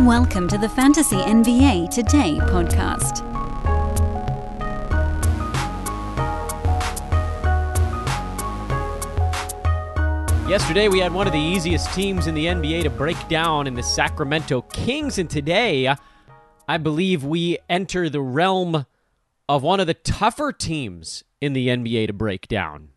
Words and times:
Welcome 0.00 0.48
to 0.48 0.58
the 0.58 0.68
Fantasy 0.68 1.14
NBA 1.14 1.88
Today 1.88 2.38
podcast. 2.40 3.20
Yesterday, 10.48 10.88
we 10.88 10.98
had 10.98 11.12
one 11.12 11.28
of 11.28 11.32
the 11.32 11.38
easiest 11.38 11.94
teams 11.94 12.26
in 12.26 12.34
the 12.34 12.46
NBA 12.46 12.82
to 12.82 12.90
break 12.90 13.28
down 13.28 13.68
in 13.68 13.74
the 13.74 13.84
Sacramento 13.84 14.62
Kings, 14.62 15.18
and 15.18 15.30
today, 15.30 15.94
I 16.66 16.76
believe 16.76 17.22
we 17.22 17.58
enter 17.70 18.10
the 18.10 18.20
realm 18.20 18.86
of 19.48 19.62
one 19.62 19.78
of 19.78 19.86
the 19.86 19.94
tougher 19.94 20.50
teams 20.50 21.22
in 21.40 21.52
the 21.52 21.68
NBA 21.68 22.08
to 22.08 22.12
break 22.12 22.48
down. 22.48 22.88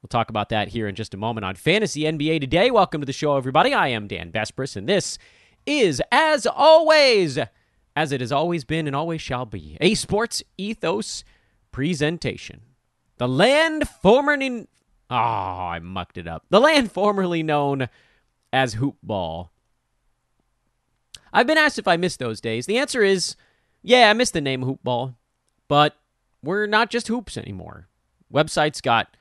We'll 0.00 0.08
talk 0.08 0.30
about 0.30 0.50
that 0.50 0.68
here 0.68 0.86
in 0.86 0.94
just 0.94 1.12
a 1.12 1.16
moment 1.16 1.44
on 1.44 1.56
Fantasy 1.56 2.02
NBA 2.02 2.40
Today. 2.40 2.70
Welcome 2.70 3.00
to 3.02 3.06
the 3.06 3.12
show, 3.12 3.36
everybody. 3.36 3.74
I 3.74 3.88
am 3.88 4.06
Dan 4.06 4.30
Besbris, 4.30 4.76
and 4.76 4.88
this 4.88 5.18
is, 5.66 6.02
as 6.10 6.46
always, 6.46 7.38
as 7.96 8.12
it 8.12 8.20
has 8.20 8.32
always 8.32 8.64
been 8.64 8.86
and 8.86 8.96
always 8.96 9.20
shall 9.20 9.46
be, 9.46 9.76
a 9.80 9.94
sports 9.94 10.42
ethos 10.56 11.24
presentation. 11.72 12.62
The 13.18 13.28
land 13.28 13.88
formerly. 13.88 14.66
Oh, 15.10 15.14
I 15.14 15.78
mucked 15.80 16.18
it 16.18 16.26
up. 16.26 16.44
The 16.50 16.60
land 16.60 16.92
formerly 16.92 17.42
known 17.42 17.88
as 18.52 18.74
Hoop 18.74 18.96
Ball. 19.02 19.50
I've 21.32 21.46
been 21.46 21.58
asked 21.58 21.78
if 21.78 21.86
I 21.86 21.96
miss 21.96 22.16
those 22.16 22.40
days. 22.40 22.66
The 22.66 22.78
answer 22.78 23.02
is 23.02 23.36
yeah, 23.82 24.10
I 24.10 24.12
miss 24.12 24.30
the 24.30 24.40
name 24.40 24.62
Hoop 24.62 24.82
Ball, 24.82 25.16
but 25.68 25.96
we're 26.42 26.66
not 26.66 26.90
just 26.90 27.08
hoops 27.08 27.36
anymore. 27.36 27.88
Website's 28.32 28.80
got 28.80 29.16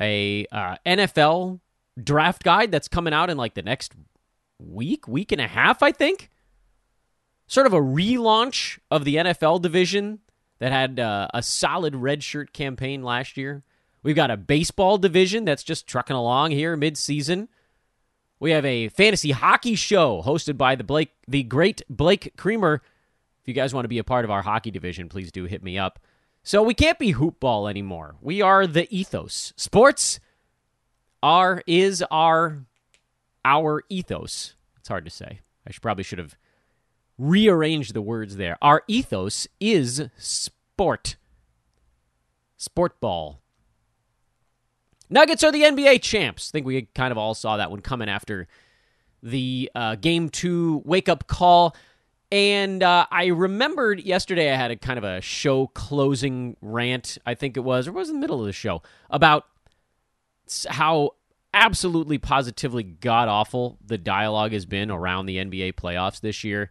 a 0.00 0.46
uh, 0.52 0.76
NFL 0.86 1.60
draft 2.02 2.42
guide 2.42 2.70
that's 2.70 2.88
coming 2.88 3.12
out 3.12 3.30
in 3.30 3.36
like 3.36 3.54
the 3.54 3.62
next 3.62 3.94
week, 4.58 5.06
week 5.08 5.32
and 5.32 5.40
a 5.40 5.46
half, 5.46 5.82
I 5.82 5.92
think. 5.92 6.30
Sort 7.46 7.66
of 7.66 7.72
a 7.72 7.80
relaunch 7.80 8.78
of 8.90 9.04
the 9.04 9.16
NFL 9.16 9.62
division 9.62 10.20
that 10.58 10.72
had 10.72 11.00
uh, 11.00 11.28
a 11.32 11.42
solid 11.42 11.94
redshirt 11.94 12.52
campaign 12.52 13.02
last 13.02 13.36
year. 13.36 13.62
We've 14.02 14.16
got 14.16 14.30
a 14.30 14.36
baseball 14.36 14.98
division 14.98 15.44
that's 15.44 15.62
just 15.62 15.86
trucking 15.86 16.16
along 16.16 16.52
here 16.52 16.76
mid-season. 16.76 17.48
We 18.40 18.52
have 18.52 18.64
a 18.64 18.88
fantasy 18.88 19.32
hockey 19.32 19.74
show 19.74 20.22
hosted 20.22 20.56
by 20.56 20.76
the 20.76 20.84
Blake, 20.84 21.10
the 21.26 21.42
great 21.42 21.82
Blake 21.88 22.34
Creamer. 22.36 22.82
If 23.42 23.48
you 23.48 23.54
guys 23.54 23.74
want 23.74 23.84
to 23.84 23.88
be 23.88 23.98
a 23.98 24.04
part 24.04 24.24
of 24.24 24.30
our 24.30 24.42
hockey 24.42 24.70
division, 24.70 25.08
please 25.08 25.32
do 25.32 25.44
hit 25.44 25.62
me 25.62 25.78
up. 25.78 25.98
So 26.44 26.62
we 26.62 26.74
can't 26.74 26.98
be 26.98 27.10
hoop 27.10 27.40
ball 27.40 27.66
anymore. 27.66 28.16
We 28.20 28.40
are 28.40 28.66
the 28.66 28.86
ethos. 28.94 29.52
Sports 29.56 30.20
are 31.22 31.62
is 31.66 32.04
our 32.10 32.64
our 33.48 33.82
ethos. 33.88 34.54
It's 34.76 34.88
hard 34.88 35.06
to 35.06 35.10
say. 35.10 35.40
I 35.66 35.70
should 35.70 35.82
probably 35.82 36.04
should 36.04 36.18
have 36.18 36.36
rearranged 37.16 37.94
the 37.94 38.02
words 38.02 38.36
there. 38.36 38.58
Our 38.60 38.82
ethos 38.86 39.48
is 39.58 40.08
sport. 40.18 41.16
Sport 42.58 43.00
ball. 43.00 43.40
Nuggets 45.08 45.42
are 45.42 45.50
the 45.50 45.62
NBA 45.62 46.02
champs. 46.02 46.50
I 46.50 46.52
think 46.52 46.66
we 46.66 46.82
kind 46.94 47.10
of 47.10 47.16
all 47.16 47.34
saw 47.34 47.56
that 47.56 47.70
one 47.70 47.80
coming 47.80 48.10
after 48.10 48.46
the 49.22 49.70
uh, 49.74 49.94
game 49.94 50.28
two 50.28 50.82
wake 50.84 51.08
up 51.08 51.26
call. 51.26 51.74
And 52.30 52.82
uh, 52.82 53.06
I 53.10 53.28
remembered 53.28 54.00
yesterday 54.00 54.52
I 54.52 54.56
had 54.56 54.70
a 54.70 54.76
kind 54.76 54.98
of 54.98 55.04
a 55.04 55.22
show 55.22 55.68
closing 55.68 56.58
rant, 56.60 57.16
I 57.24 57.34
think 57.34 57.56
it 57.56 57.60
was, 57.60 57.88
or 57.88 57.92
it 57.92 57.94
was 57.94 58.10
in 58.10 58.16
the 58.16 58.20
middle 58.20 58.40
of 58.40 58.44
the 58.44 58.52
show, 58.52 58.82
about 59.08 59.46
how 60.68 61.14
absolutely 61.58 62.18
positively 62.18 62.82
god 62.82 63.28
awful 63.28 63.78
the 63.84 63.98
dialogue 63.98 64.52
has 64.52 64.64
been 64.64 64.90
around 64.90 65.26
the 65.26 65.36
NBA 65.36 65.74
playoffs 65.74 66.20
this 66.20 66.44
year. 66.44 66.70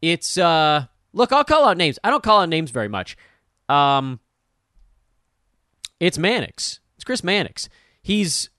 It's 0.00 0.38
uh 0.38 0.86
look, 1.12 1.32
I'll 1.32 1.44
call 1.44 1.68
out 1.68 1.76
names. 1.76 1.98
I 2.02 2.10
don't 2.10 2.22
call 2.22 2.40
out 2.40 2.48
names 2.48 2.70
very 2.70 2.88
much. 2.88 3.16
Um 3.68 4.20
it's 6.00 6.18
Mannix. 6.18 6.80
It's 6.96 7.04
Chris 7.04 7.22
Mannix. 7.22 7.68
He's 8.02 8.50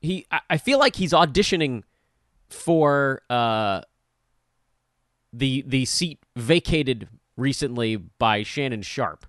he 0.00 0.26
I 0.48 0.58
feel 0.58 0.78
like 0.78 0.96
he's 0.96 1.12
auditioning 1.12 1.82
for 2.48 3.22
uh 3.28 3.82
the 5.32 5.62
the 5.66 5.84
seat 5.84 6.20
vacated 6.36 7.08
recently 7.36 7.96
by 7.96 8.42
Shannon 8.42 8.82
Sharpe. 8.82 9.26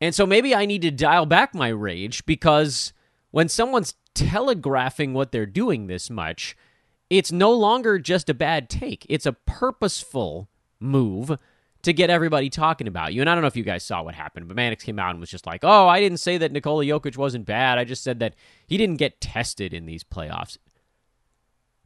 And 0.00 0.14
so 0.14 0.26
maybe 0.26 0.54
I 0.54 0.66
need 0.66 0.82
to 0.82 0.90
dial 0.90 1.26
back 1.26 1.54
my 1.54 1.68
rage 1.68 2.24
because 2.24 2.92
when 3.30 3.48
someone's 3.48 3.94
telegraphing 4.14 5.14
what 5.14 5.32
they're 5.32 5.46
doing 5.46 5.86
this 5.86 6.10
much, 6.10 6.56
it's 7.10 7.32
no 7.32 7.52
longer 7.52 7.98
just 7.98 8.28
a 8.28 8.34
bad 8.34 8.68
take. 8.68 9.06
It's 9.08 9.26
a 9.26 9.32
purposeful 9.32 10.48
move 10.80 11.38
to 11.82 11.92
get 11.92 12.10
everybody 12.10 12.50
talking 12.50 12.88
about 12.88 13.14
you. 13.14 13.20
And 13.20 13.30
I 13.30 13.34
don't 13.34 13.42
know 13.42 13.48
if 13.48 13.56
you 13.56 13.62
guys 13.62 13.84
saw 13.84 14.02
what 14.02 14.14
happened, 14.14 14.48
but 14.48 14.56
Mannix 14.56 14.82
came 14.82 14.98
out 14.98 15.10
and 15.10 15.20
was 15.20 15.30
just 15.30 15.46
like, 15.46 15.60
oh, 15.62 15.86
I 15.86 16.00
didn't 16.00 16.18
say 16.18 16.36
that 16.38 16.52
Nikola 16.52 16.84
Jokic 16.84 17.16
wasn't 17.16 17.46
bad. 17.46 17.78
I 17.78 17.84
just 17.84 18.02
said 18.02 18.18
that 18.18 18.34
he 18.66 18.76
didn't 18.76 18.96
get 18.96 19.20
tested 19.20 19.72
in 19.72 19.86
these 19.86 20.02
playoffs. 20.02 20.58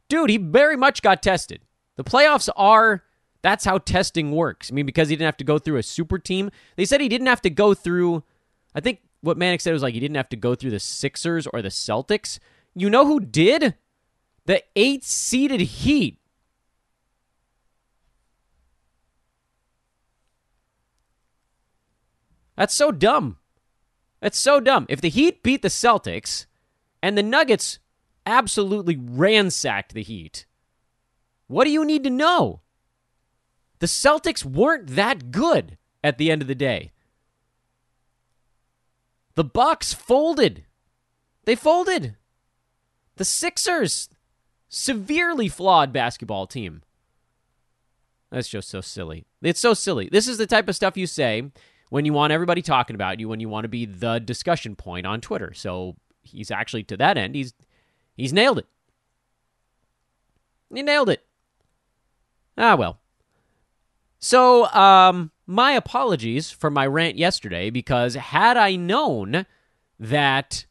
Dude, 0.09 0.29
he 0.29 0.37
very 0.37 0.75
much 0.75 1.01
got 1.01 1.21
tested. 1.21 1.61
The 1.95 2.03
playoffs 2.03 2.49
are. 2.55 3.03
That's 3.43 3.65
how 3.65 3.77
testing 3.77 4.31
works. 4.31 4.71
I 4.71 4.73
mean, 4.73 4.85
because 4.85 5.09
he 5.09 5.15
didn't 5.15 5.25
have 5.25 5.37
to 5.37 5.43
go 5.43 5.59
through 5.59 5.77
a 5.77 5.83
super 5.83 6.17
team. 6.17 6.49
They 6.75 6.85
said 6.85 7.01
he 7.01 7.09
didn't 7.09 7.27
have 7.27 7.41
to 7.41 7.49
go 7.49 7.73
through. 7.73 8.23
I 8.73 8.79
think 8.79 9.01
what 9.23 9.37
Mannix 9.37 9.63
said 9.63 9.71
was 9.71 9.81
like 9.81 9.93
he 9.93 10.01
didn't 10.01 10.17
have 10.17 10.27
to 10.29 10.35
go 10.35 10.53
through 10.53 10.71
the 10.71 10.81
Sixers 10.81 11.47
or 11.47 11.61
the 11.61 11.69
Celtics. 11.69 12.39
You 12.75 12.89
know 12.89 13.05
who 13.05 13.21
did? 13.21 13.75
The 14.45 14.61
eight 14.75 15.05
seeded 15.05 15.61
Heat. 15.61 16.19
That's 22.57 22.73
so 22.75 22.91
dumb. 22.91 23.37
That's 24.19 24.37
so 24.37 24.59
dumb. 24.59 24.85
If 24.89 24.99
the 24.99 25.09
Heat 25.09 25.41
beat 25.41 25.61
the 25.61 25.69
Celtics 25.69 26.45
and 27.01 27.17
the 27.17 27.23
Nuggets 27.23 27.79
absolutely 28.25 28.97
ransacked 28.97 29.93
the 29.93 30.03
Heat, 30.03 30.45
what 31.47 31.63
do 31.63 31.71
you 31.71 31.85
need 31.85 32.03
to 32.03 32.09
know? 32.09 32.59
The 33.79 33.87
Celtics 33.87 34.43
weren't 34.43 34.87
that 34.89 35.31
good 35.31 35.77
at 36.03 36.17
the 36.17 36.29
end 36.29 36.41
of 36.41 36.49
the 36.49 36.55
day. 36.55 36.91
The 39.35 39.43
Bucks 39.43 39.93
folded. 39.93 40.63
They 41.45 41.55
folded. 41.55 42.15
The 43.15 43.25
Sixers, 43.25 44.09
severely 44.69 45.47
flawed 45.47 45.93
basketball 45.93 46.47
team. 46.47 46.81
That's 48.31 48.47
just 48.47 48.69
so 48.69 48.81
silly. 48.81 49.25
It's 49.41 49.59
so 49.59 49.73
silly. 49.75 50.09
This 50.11 50.27
is 50.27 50.39
the 50.39 50.47
type 50.47 50.67
of 50.67 50.75
stuff 50.75 50.97
you 50.97 51.05
say 51.05 51.51
when 51.89 52.05
you 52.05 52.13
want 52.13 52.33
everybody 52.33 52.63
talking 52.63 52.95
about 52.95 53.19
you, 53.19 53.29
when 53.29 53.39
you 53.39 53.47
want 53.47 53.65
to 53.65 53.69
be 53.69 53.85
the 53.85 54.17
discussion 54.17 54.75
point 54.75 55.05
on 55.05 55.21
Twitter. 55.21 55.53
So 55.53 55.95
he's 56.23 56.49
actually 56.49 56.83
to 56.85 56.97
that 56.97 57.17
end, 57.17 57.35
he's 57.35 57.53
he's 58.17 58.33
nailed 58.33 58.57
it. 58.57 58.65
He 60.73 60.81
nailed 60.81 61.09
it. 61.09 61.23
Ah 62.57 62.75
well. 62.75 62.99
So 64.17 64.65
um 64.73 65.29
my 65.45 65.73
apologies 65.73 66.51
for 66.51 66.69
my 66.69 66.85
rant 66.87 67.17
yesterday 67.17 67.69
because 67.69 68.15
had 68.15 68.57
I 68.57 68.75
known 68.75 69.45
that 69.99 70.65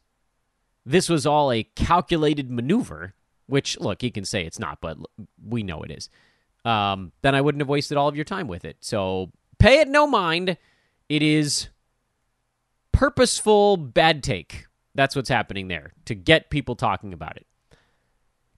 this 0.85 1.09
was 1.09 1.25
all 1.25 1.51
a 1.51 1.63
calculated 1.63 2.49
maneuver, 2.49 3.13
which, 3.45 3.79
look, 3.79 4.01
he 4.01 4.11
can 4.11 4.25
say 4.25 4.45
it's 4.45 4.59
not, 4.59 4.79
but 4.81 4.97
we 5.45 5.63
know 5.63 5.81
it 5.83 5.91
is, 5.91 6.09
um, 6.65 7.11
then 7.21 7.35
I 7.35 7.41
wouldn't 7.41 7.61
have 7.61 7.69
wasted 7.69 7.97
all 7.97 8.07
of 8.07 8.15
your 8.15 8.25
time 8.25 8.47
with 8.47 8.65
it. 8.65 8.77
So 8.81 9.31
pay 9.59 9.79
it 9.79 9.87
no 9.87 10.07
mind. 10.07 10.57
It 11.09 11.21
is 11.21 11.69
purposeful 12.91 13.77
bad 13.77 14.23
take. 14.23 14.67
That's 14.95 15.15
what's 15.15 15.29
happening 15.29 15.67
there 15.67 15.93
to 16.05 16.15
get 16.15 16.49
people 16.49 16.75
talking 16.75 17.13
about 17.13 17.37
it. 17.37 17.45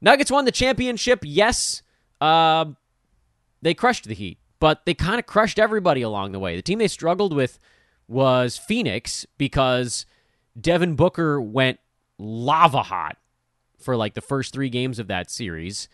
Nuggets 0.02 0.32
won 0.32 0.46
the 0.46 0.52
championship. 0.52 1.20
Yes, 1.24 1.82
uh, 2.22 2.66
they 3.62 3.74
crushed 3.74 4.08
the 4.08 4.14
Heat 4.14 4.38
but 4.66 4.84
they 4.88 4.96
kind 4.96 5.20
of 5.20 5.28
crushed 5.28 5.60
everybody 5.60 6.02
along 6.02 6.32
the 6.32 6.40
way. 6.40 6.56
The 6.56 6.64
team 6.64 6.80
they 6.80 6.88
struggled 6.88 7.36
with 7.36 7.60
was 8.08 8.58
Phoenix 8.58 9.24
because 9.38 10.08
Devin 10.60 10.96
Booker 10.96 11.40
went 11.40 11.78
lava 12.18 12.82
hot 12.82 13.18
for 13.80 13.96
like 13.96 14.16
the 14.16 14.22
first 14.22 14.54
three 14.54 14.70
games 14.70 14.98
of 14.98 15.06
that 15.06 15.30
series 15.30 15.88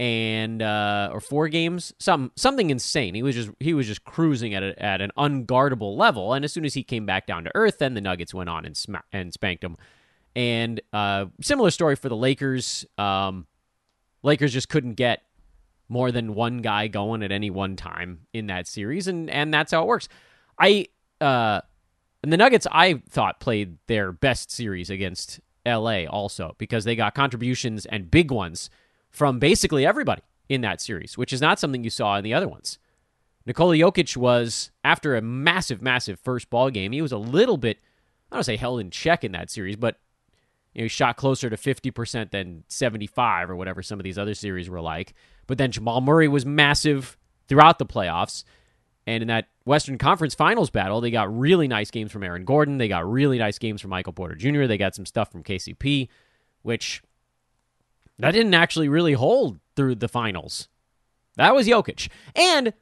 and 0.00 0.62
uh, 0.62 1.10
or 1.12 1.20
four 1.20 1.46
games, 1.46 1.94
some 2.00 2.32
something 2.34 2.70
insane. 2.70 3.14
He 3.14 3.22
was 3.22 3.36
just 3.36 3.50
he 3.60 3.72
was 3.72 3.86
just 3.86 4.02
cruising 4.02 4.52
at 4.52 4.64
a, 4.64 4.82
at 4.82 5.00
an 5.00 5.12
unguardable 5.16 5.96
level, 5.96 6.32
and 6.32 6.44
as 6.44 6.52
soon 6.52 6.64
as 6.64 6.74
he 6.74 6.82
came 6.82 7.06
back 7.06 7.28
down 7.28 7.44
to 7.44 7.52
earth, 7.54 7.78
then 7.78 7.94
the 7.94 8.00
Nuggets 8.00 8.34
went 8.34 8.50
on 8.50 8.64
and 8.64 8.76
sm- 8.76 8.96
and 9.12 9.32
spanked 9.32 9.62
him. 9.62 9.76
And 10.34 10.80
uh, 10.92 11.26
similar 11.40 11.70
story 11.70 11.94
for 11.94 12.08
the 12.08 12.16
Lakers. 12.16 12.84
Um, 12.98 13.46
Lakers 14.24 14.52
just 14.52 14.68
couldn't 14.68 14.94
get 14.94 15.22
more 15.92 16.10
than 16.10 16.34
one 16.34 16.58
guy 16.58 16.88
going 16.88 17.22
at 17.22 17.30
any 17.30 17.50
one 17.50 17.76
time 17.76 18.20
in 18.32 18.46
that 18.46 18.66
series, 18.66 19.06
and 19.06 19.28
and 19.28 19.52
that's 19.52 19.72
how 19.72 19.82
it 19.82 19.86
works. 19.86 20.08
I 20.58 20.86
uh, 21.20 21.60
and 22.22 22.32
the 22.32 22.36
Nuggets 22.36 22.66
I 22.72 23.02
thought 23.08 23.40
played 23.40 23.76
their 23.86 24.10
best 24.10 24.50
series 24.50 24.90
against 24.90 25.40
LA 25.66 26.04
also 26.06 26.54
because 26.58 26.84
they 26.84 26.96
got 26.96 27.14
contributions 27.14 27.84
and 27.86 28.10
big 28.10 28.30
ones 28.30 28.70
from 29.10 29.38
basically 29.38 29.84
everybody 29.84 30.22
in 30.48 30.62
that 30.62 30.80
series, 30.80 31.18
which 31.18 31.32
is 31.32 31.40
not 31.40 31.58
something 31.58 31.84
you 31.84 31.90
saw 31.90 32.16
in 32.16 32.24
the 32.24 32.34
other 32.34 32.48
ones. 32.48 32.78
Nikola 33.44 33.74
Jokic 33.76 34.16
was, 34.16 34.70
after 34.84 35.16
a 35.16 35.20
massive, 35.20 35.82
massive 35.82 36.18
first 36.20 36.48
ball 36.48 36.70
game, 36.70 36.92
he 36.92 37.02
was 37.02 37.12
a 37.12 37.18
little 37.18 37.56
bit, 37.56 37.78
I 38.30 38.36
don't 38.36 38.44
say 38.44 38.56
held 38.56 38.80
in 38.80 38.90
check 38.90 39.24
in 39.24 39.32
that 39.32 39.50
series, 39.50 39.76
but 39.76 39.98
you 40.74 40.80
know, 40.80 40.84
he 40.84 40.88
shot 40.88 41.16
closer 41.16 41.50
to 41.50 41.56
50% 41.56 42.30
than 42.30 42.64
75 42.68 43.50
or 43.50 43.56
whatever 43.56 43.82
some 43.82 43.98
of 44.00 44.04
these 44.04 44.18
other 44.18 44.34
series 44.34 44.70
were 44.70 44.80
like. 44.80 45.14
But 45.46 45.58
then 45.58 45.70
Jamal 45.70 46.00
Murray 46.00 46.28
was 46.28 46.46
massive 46.46 47.18
throughout 47.48 47.78
the 47.78 47.86
playoffs. 47.86 48.44
And 49.06 49.22
in 49.22 49.28
that 49.28 49.48
Western 49.64 49.98
Conference 49.98 50.34
Finals 50.34 50.70
battle, 50.70 51.00
they 51.00 51.10
got 51.10 51.36
really 51.36 51.66
nice 51.66 51.90
games 51.90 52.12
from 52.12 52.22
Aaron 52.22 52.44
Gordon. 52.44 52.78
They 52.78 52.88
got 52.88 53.10
really 53.10 53.38
nice 53.38 53.58
games 53.58 53.80
from 53.80 53.90
Michael 53.90 54.12
Porter 54.12 54.34
Jr. 54.34 54.66
They 54.66 54.78
got 54.78 54.94
some 54.94 55.06
stuff 55.06 55.32
from 55.32 55.42
KCP, 55.42 56.08
which 56.62 57.02
that 58.18 58.30
didn't 58.30 58.54
actually 58.54 58.88
really 58.88 59.14
hold 59.14 59.58
through 59.74 59.96
the 59.96 60.08
finals. 60.08 60.68
That 61.36 61.54
was 61.54 61.66
Jokic. 61.66 62.08
And, 62.36 62.72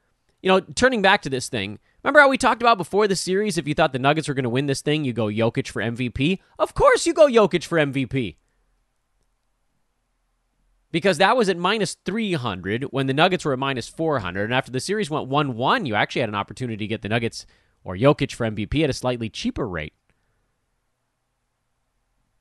you 0.42 0.48
know, 0.48 0.60
turning 0.60 1.02
back 1.02 1.22
to 1.22 1.30
this 1.30 1.48
thing, 1.48 1.78
remember 2.02 2.20
how 2.20 2.28
we 2.28 2.38
talked 2.38 2.62
about 2.62 2.78
before 2.78 3.08
the 3.08 3.16
series 3.16 3.58
if 3.58 3.68
you 3.68 3.74
thought 3.74 3.92
the 3.92 3.98
Nuggets 3.98 4.28
were 4.28 4.34
going 4.34 4.44
to 4.44 4.50
win 4.50 4.66
this 4.66 4.82
thing, 4.82 5.04
you 5.04 5.12
go 5.12 5.26
Jokic 5.26 5.68
for 5.68 5.82
MVP? 5.82 6.38
Of 6.58 6.74
course 6.74 7.06
you 7.06 7.14
go 7.14 7.26
Jokic 7.26 7.64
for 7.64 7.78
MVP 7.78 8.36
because 10.92 11.18
that 11.18 11.36
was 11.36 11.48
at 11.48 11.56
minus 11.56 11.96
300 12.04 12.84
when 12.84 13.06
the 13.06 13.14
Nuggets 13.14 13.44
were 13.44 13.52
at 13.52 13.58
minus 13.58 13.88
400. 13.88 14.44
And 14.44 14.54
after 14.54 14.72
the 14.72 14.80
series 14.80 15.10
went 15.10 15.28
1 15.28 15.56
1, 15.56 15.86
you 15.86 15.94
actually 15.94 16.20
had 16.20 16.28
an 16.28 16.34
opportunity 16.34 16.76
to 16.78 16.86
get 16.86 17.02
the 17.02 17.08
Nuggets 17.08 17.46
or 17.84 17.96
Jokic 17.96 18.32
for 18.34 18.48
MVP 18.48 18.82
at 18.82 18.90
a 18.90 18.94
slightly 18.94 19.28
cheaper 19.28 19.68
rate. 19.68 19.94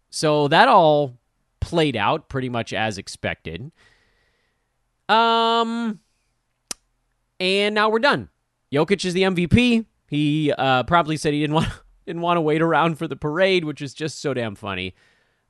So 0.10 0.48
that 0.48 0.68
all 0.68 1.18
played 1.60 1.96
out 1.96 2.30
pretty 2.30 2.50
much 2.50 2.74
as 2.74 2.98
expected. 2.98 3.72
Um, 5.08 6.00
and 7.40 7.76
now 7.76 7.90
we're 7.90 8.00
done. 8.00 8.30
Jokic 8.72 9.06
is 9.06 9.14
the 9.14 9.24
MVP. 9.24 9.86
He 10.08 10.52
uh, 10.52 10.84
probably 10.84 11.18
said 11.18 11.34
he 11.34 11.40
didn't 11.40 11.56
want 11.56 11.70
didn't 12.06 12.22
want 12.22 12.38
to 12.38 12.42
wait 12.42 12.62
around 12.62 12.98
for 12.98 13.08
the 13.08 13.16
parade, 13.16 13.66
which 13.66 13.82
is 13.82 13.94
just 13.94 14.22
so 14.22 14.34
damn 14.34 14.56
funny. 14.56 14.96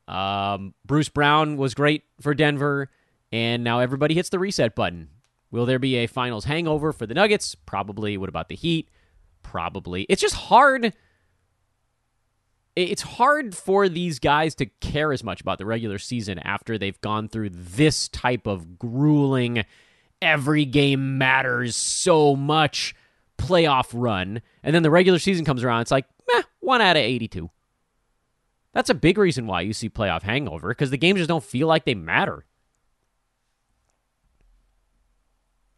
Um, 0.07 0.73
Bruce 0.85 1.09
Brown 1.09 1.55
was 1.55 1.73
great 1.73 2.03
for 2.19 2.33
Denver, 2.33 2.89
and 3.31 3.63
now 3.63 3.79
everybody 3.79 4.15
hits 4.15 4.29
the 4.29 4.39
reset 4.39 4.75
button. 4.75 5.09
Will 5.51 5.65
there 5.65 5.79
be 5.79 5.95
a 5.97 6.07
finals 6.07 6.45
hangover 6.45 6.91
for 6.91 7.05
the 7.05 7.13
Nuggets? 7.13 7.55
Probably. 7.55 8.17
What 8.17 8.29
about 8.29 8.49
the 8.49 8.55
Heat? 8.55 8.89
Probably. 9.43 10.03
It's 10.09 10.21
just 10.21 10.35
hard. 10.35 10.93
It's 12.75 13.01
hard 13.01 13.55
for 13.55 13.89
these 13.89 14.19
guys 14.19 14.55
to 14.55 14.65
care 14.65 15.11
as 15.11 15.23
much 15.23 15.41
about 15.41 15.57
the 15.57 15.65
regular 15.65 15.97
season 15.97 16.39
after 16.39 16.77
they've 16.77 16.99
gone 17.01 17.27
through 17.27 17.49
this 17.49 18.07
type 18.07 18.47
of 18.47 18.77
grueling, 18.79 19.65
every 20.21 20.65
game 20.65 21.17
matters 21.17 21.75
so 21.75 22.35
much 22.35 22.95
playoff 23.39 23.89
run. 23.93 24.41
And 24.63 24.75
then 24.75 24.83
the 24.83 24.91
regular 24.91 25.19
season 25.19 25.45
comes 25.45 25.63
around. 25.63 25.81
It's 25.81 25.91
like, 25.91 26.05
meh, 26.31 26.43
one 26.59 26.81
out 26.81 26.97
of 26.97 27.01
82. 27.01 27.49
That's 28.73 28.89
a 28.89 28.95
big 28.95 29.17
reason 29.17 29.47
why 29.47 29.61
you 29.61 29.73
see 29.73 29.89
playoff 29.89 30.21
hangover 30.21 30.69
because 30.69 30.91
the 30.91 30.97
games 30.97 31.17
just 31.17 31.29
don't 31.29 31.43
feel 31.43 31.67
like 31.67 31.85
they 31.85 31.95
matter. 31.95 32.45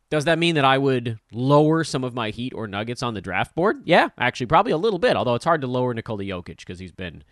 Does 0.09 0.25
that 0.25 0.39
mean 0.39 0.55
that 0.55 0.65
I 0.65 0.77
would 0.77 1.19
lower 1.31 1.85
some 1.85 2.03
of 2.03 2.13
my 2.13 2.31
Heat 2.31 2.53
or 2.53 2.67
Nuggets 2.67 3.01
on 3.01 3.13
the 3.13 3.21
draft 3.21 3.55
board? 3.55 3.81
Yeah, 3.85 4.09
actually, 4.17 4.47
probably 4.47 4.73
a 4.73 4.77
little 4.77 4.99
bit. 4.99 5.15
Although 5.15 5.35
it's 5.35 5.45
hard 5.45 5.61
to 5.61 5.67
lower 5.67 5.93
Nikola 5.93 6.23
Jokic 6.23 6.57
because 6.57 6.79
he's 6.79 6.91
been 6.91 7.23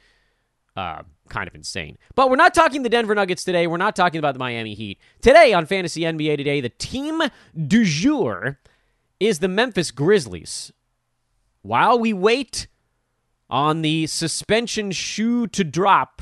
uh, 0.77 1.03
kind 1.27 1.49
of 1.49 1.55
insane. 1.55 1.97
But 2.15 2.29
we're 2.29 2.37
not 2.37 2.53
talking 2.53 2.83
the 2.83 2.89
Denver 2.89 3.13
Nuggets 3.13 3.43
today. 3.43 3.67
We're 3.67 3.75
not 3.75 3.97
talking 3.97 4.19
about 4.19 4.33
the 4.33 4.39
Miami 4.39 4.75
Heat 4.75 4.97
today 5.19 5.51
on 5.51 5.65
Fantasy 5.65 6.01
NBA 6.01 6.37
Today. 6.37 6.61
The 6.61 6.69
team 6.69 7.21
du 7.67 7.83
jour 7.83 8.59
is 9.19 9.39
the 9.39 9.47
Memphis 9.47 9.91
Grizzlies. 9.91 10.71
While 11.61 11.99
we 11.99 12.13
wait 12.13 12.67
on 13.49 13.81
the 13.81 14.07
suspension 14.07 14.91
shoe 14.91 15.47
to 15.47 15.63
drop 15.63 16.21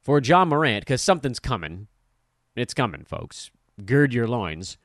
for 0.00 0.20
Ja 0.20 0.44
Morant 0.44 0.82
because 0.84 1.00
something's 1.00 1.38
coming. 1.38 1.86
It's 2.56 2.74
coming, 2.74 3.04
folks. 3.04 3.50
Gird 3.84 4.12
your 4.12 4.26
loins. 4.26 4.76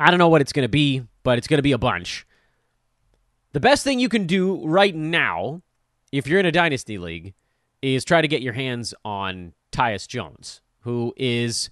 I 0.00 0.10
don't 0.10 0.18
know 0.18 0.28
what 0.28 0.40
it's 0.40 0.52
going 0.52 0.64
to 0.64 0.68
be, 0.68 1.02
but 1.24 1.38
it's 1.38 1.48
going 1.48 1.58
to 1.58 1.62
be 1.62 1.72
a 1.72 1.78
bunch. 1.78 2.26
The 3.52 3.60
best 3.60 3.82
thing 3.82 3.98
you 3.98 4.08
can 4.08 4.26
do 4.26 4.64
right 4.66 4.94
now, 4.94 5.62
if 6.12 6.26
you're 6.26 6.38
in 6.38 6.46
a 6.46 6.52
dynasty 6.52 6.98
league, 6.98 7.34
is 7.82 8.04
try 8.04 8.20
to 8.20 8.28
get 8.28 8.42
your 8.42 8.52
hands 8.52 8.94
on 9.04 9.54
Tyus 9.72 10.06
Jones, 10.06 10.60
who 10.80 11.12
is, 11.16 11.70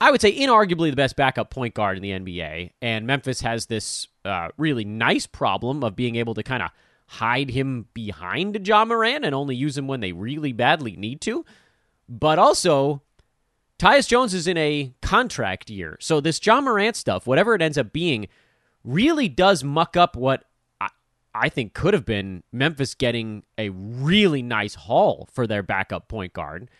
I 0.00 0.10
would 0.10 0.20
say, 0.20 0.36
inarguably 0.36 0.90
the 0.90 0.96
best 0.96 1.16
backup 1.16 1.50
point 1.50 1.74
guard 1.74 1.96
in 1.96 2.02
the 2.02 2.10
NBA. 2.10 2.72
And 2.82 3.06
Memphis 3.06 3.40
has 3.40 3.66
this 3.66 4.08
uh, 4.24 4.48
really 4.58 4.84
nice 4.84 5.26
problem 5.26 5.82
of 5.82 5.96
being 5.96 6.16
able 6.16 6.34
to 6.34 6.42
kind 6.42 6.62
of 6.62 6.70
hide 7.06 7.50
him 7.50 7.86
behind 7.94 8.66
Ja 8.66 8.84
Morant 8.84 9.24
and 9.24 9.34
only 9.34 9.56
use 9.56 9.78
him 9.78 9.86
when 9.86 10.00
they 10.00 10.12
really 10.12 10.52
badly 10.52 10.96
need 10.96 11.20
to. 11.22 11.46
But 12.08 12.38
also, 12.38 13.02
Tyus 13.78 14.06
Jones 14.06 14.34
is 14.34 14.46
in 14.46 14.58
a 14.58 14.92
contract 15.00 15.70
year. 15.70 15.96
So 16.00 16.20
this 16.20 16.44
Ja 16.44 16.60
Morant 16.60 16.96
stuff, 16.96 17.26
whatever 17.26 17.54
it 17.54 17.62
ends 17.62 17.78
up 17.78 17.92
being, 17.92 18.28
really 18.84 19.28
does 19.28 19.64
muck 19.64 19.96
up 19.96 20.14
what 20.14 20.44
I 21.34 21.48
think 21.48 21.74
could 21.74 21.92
have 21.92 22.06
been 22.06 22.42
Memphis 22.52 22.94
getting 22.94 23.44
a 23.58 23.68
really 23.70 24.42
nice 24.42 24.74
haul 24.74 25.28
for 25.32 25.46
their 25.46 25.62
backup 25.62 26.08
point 26.08 26.32
guard. 26.32 26.70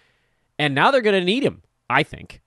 And 0.59 0.75
now 0.75 0.91
they're 0.91 1.03
going 1.03 1.19
to 1.19 1.25
need 1.25 1.43
him, 1.43 1.63
I 1.91 2.03
think 2.03 2.41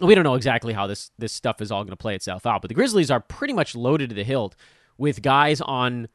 we 0.00 0.14
don't 0.14 0.24
know 0.24 0.34
exactly 0.34 0.72
how 0.72 0.86
this 0.86 1.10
this 1.18 1.32
stuff 1.32 1.60
is 1.60 1.70
all 1.70 1.82
going 1.82 1.90
to 1.90 1.96
play 1.96 2.14
itself 2.14 2.46
out, 2.46 2.62
but 2.62 2.68
the 2.68 2.74
Grizzlies 2.74 3.10
are 3.10 3.20
pretty 3.20 3.54
much 3.54 3.74
loaded 3.74 4.10
to 4.10 4.14
the 4.14 4.24
hilt 4.24 4.56
with 4.98 5.22
guys 5.22 5.60
on 5.60 6.08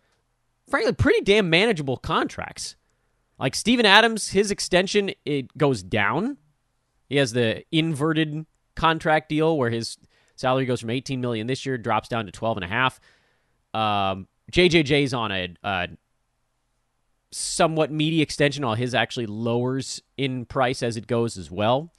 frankly 0.69 0.93
pretty 0.93 1.21
damn 1.21 1.49
manageable 1.49 1.97
contracts. 1.97 2.75
Like 3.39 3.55
Steven 3.55 3.85
Adams, 3.85 4.29
his 4.29 4.51
extension 4.51 5.11
it 5.25 5.57
goes 5.57 5.83
down. 5.83 6.37
He 7.09 7.17
has 7.17 7.33
the 7.33 7.63
inverted 7.71 8.45
contract 8.75 9.29
deal 9.29 9.57
where 9.57 9.69
his 9.69 9.97
salary 10.35 10.65
goes 10.65 10.81
from 10.81 10.89
18 10.89 11.19
million 11.19 11.47
this 11.47 11.65
year 11.65 11.77
drops 11.77 12.07
down 12.07 12.25
to 12.25 12.31
12 12.31 12.57
and 12.57 12.63
a 12.63 12.67
half. 12.67 12.99
Um, 13.73 14.27
JJJ's 14.51 15.13
on 15.13 15.31
a, 15.31 15.55
a 15.63 15.87
somewhat 17.31 17.91
meaty 17.91 18.21
extension 18.21 18.65
while 18.65 18.75
his 18.75 18.93
actually 18.93 19.25
lowers 19.25 20.01
in 20.17 20.45
price 20.45 20.83
as 20.83 20.97
it 20.97 21.07
goes 21.07 21.37
as 21.37 21.49
well. 21.49 21.91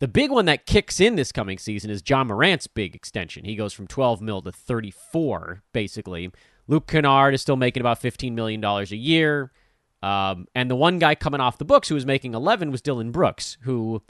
The 0.00 0.08
big 0.08 0.30
one 0.30 0.46
that 0.46 0.64
kicks 0.64 0.98
in 0.98 1.16
this 1.16 1.30
coming 1.30 1.58
season 1.58 1.90
is 1.90 2.02
Ja 2.06 2.24
Morant's 2.24 2.66
big 2.66 2.94
extension. 2.94 3.44
He 3.44 3.54
goes 3.54 3.74
from 3.74 3.86
12 3.86 4.22
mil 4.22 4.40
to 4.40 4.50
34, 4.50 5.62
basically. 5.74 6.32
Luke 6.66 6.86
Kennard 6.86 7.34
is 7.34 7.42
still 7.42 7.56
making 7.56 7.82
about 7.82 8.00
$15 8.00 8.32
million 8.32 8.64
a 8.64 8.84
year. 8.94 9.52
Um, 10.02 10.46
and 10.54 10.70
the 10.70 10.76
one 10.76 10.98
guy 10.98 11.14
coming 11.14 11.42
off 11.42 11.58
the 11.58 11.66
books 11.66 11.88
who 11.88 11.94
was 11.94 12.06
making 12.06 12.32
11 12.32 12.70
was 12.70 12.80
Dillon 12.80 13.12
Brooks, 13.12 13.58
who, 13.62 14.02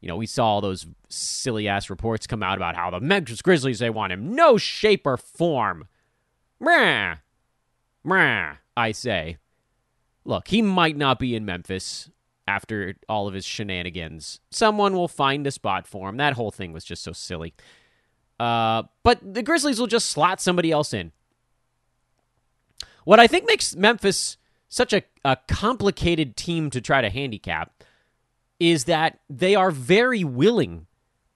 you 0.00 0.06
know, 0.06 0.16
we 0.16 0.26
saw 0.26 0.46
all 0.46 0.60
those 0.60 0.86
silly 1.08 1.66
ass 1.66 1.90
reports 1.90 2.28
come 2.28 2.44
out 2.44 2.56
about 2.56 2.76
how 2.76 2.90
the 2.90 3.00
Memphis 3.00 3.42
Grizzlies, 3.42 3.80
they 3.80 3.90
want 3.90 4.12
him. 4.12 4.36
No 4.36 4.56
shape 4.56 5.04
or 5.04 5.16
form. 5.16 5.88
Meh. 6.60 7.16
Meh, 8.04 8.52
I 8.76 8.92
say. 8.92 9.38
Look, 10.24 10.46
he 10.46 10.62
might 10.62 10.96
not 10.96 11.18
be 11.18 11.34
in 11.34 11.44
Memphis 11.44 12.08
after 12.46 12.94
all 13.08 13.26
of 13.26 13.34
his 13.34 13.44
shenanigans. 13.44 14.40
Someone 14.50 14.94
will 14.94 15.08
find 15.08 15.46
a 15.46 15.50
spot 15.50 15.86
for 15.86 16.08
him. 16.08 16.16
That 16.16 16.34
whole 16.34 16.50
thing 16.50 16.72
was 16.72 16.84
just 16.84 17.02
so 17.02 17.12
silly. 17.12 17.54
Uh, 18.38 18.84
but 19.02 19.18
the 19.22 19.42
Grizzlies 19.42 19.78
will 19.78 19.86
just 19.86 20.10
slot 20.10 20.40
somebody 20.40 20.70
else 20.70 20.92
in. 20.92 21.12
What 23.04 23.20
I 23.20 23.26
think 23.26 23.46
makes 23.46 23.76
Memphis 23.76 24.36
such 24.68 24.92
a, 24.92 25.02
a 25.24 25.36
complicated 25.46 26.36
team 26.36 26.70
to 26.70 26.80
try 26.80 27.00
to 27.00 27.10
handicap 27.10 27.84
is 28.58 28.84
that 28.84 29.20
they 29.28 29.54
are 29.54 29.70
very 29.70 30.24
willing 30.24 30.86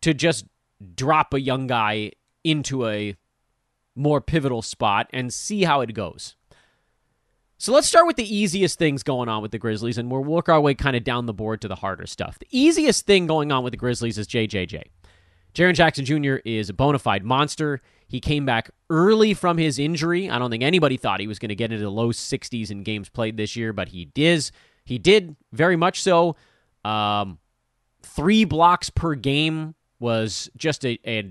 to 0.00 0.15
just 0.15 0.47
drop 0.95 1.35
a 1.35 1.41
young 1.41 1.67
guy 1.67 2.12
into 2.45 2.87
a 2.87 3.17
more 3.95 4.21
pivotal 4.21 4.62
spot 4.62 5.09
and 5.12 5.33
see 5.33 5.65
how 5.65 5.81
it 5.81 5.93
goes. 5.93 6.37
So 7.61 7.73
let's 7.73 7.88
start 7.88 8.07
with 8.07 8.15
the 8.15 8.37
easiest 8.37 8.79
things 8.79 9.03
going 9.03 9.29
on 9.29 9.43
with 9.43 9.50
the 9.50 9.59
Grizzlies, 9.59 9.99
and 9.99 10.09
we'll 10.09 10.23
work 10.23 10.49
our 10.49 10.61
way 10.61 10.75
kind 10.75 10.95
of 10.95 11.03
down 11.03 11.27
the 11.27 11.35
board 11.35 11.61
to 11.62 11.69
the 11.69 11.75
harder 11.75 12.07
stuff. 12.07 12.38
The 12.38 12.47
easiest 12.53 13.05
thing 13.05 13.27
going 13.27 13.50
on 13.50 13.65
with 13.65 13.73
the 13.73 13.77
Grizzlies 13.77 14.17
is 14.17 14.29
JJJ. 14.29 14.85
Jaren 15.55 15.75
Jackson 15.75 16.05
Jr. 16.05 16.37
is 16.45 16.71
a 16.71 16.73
bona 16.73 17.00
fide 17.00 17.25
monster. 17.25 17.81
He 18.07 18.21
came 18.21 18.47
back 18.47 18.71
early 18.91 19.35
from 19.35 19.59
his 19.59 19.77
injury. 19.81 20.31
I 20.31 20.38
don't 20.38 20.53
think 20.53 20.62
anybody 20.62 20.97
thought 20.97 21.19
he 21.19 21.27
was 21.27 21.41
going 21.41 21.49
to 21.49 21.57
get 21.57 21.73
into 21.73 21.83
the 21.83 21.91
low 21.91 22.11
60s 22.11 22.71
in 22.71 22.85
games 22.85 23.09
played 23.09 23.37
this 23.37 23.57
year, 23.57 23.73
but 23.73 23.88
he 23.88 24.05
did. 24.05 24.49
He 24.85 24.99
did 24.99 25.35
very 25.53 25.77
much 25.77 26.00
so. 26.00 26.37
Um, 26.85 27.38
three 28.03 28.45
blocks 28.45 28.88
per 28.88 29.17
game 29.17 29.75
was 29.99 30.49
just 30.57 30.87
a, 30.87 30.97
a 31.05 31.23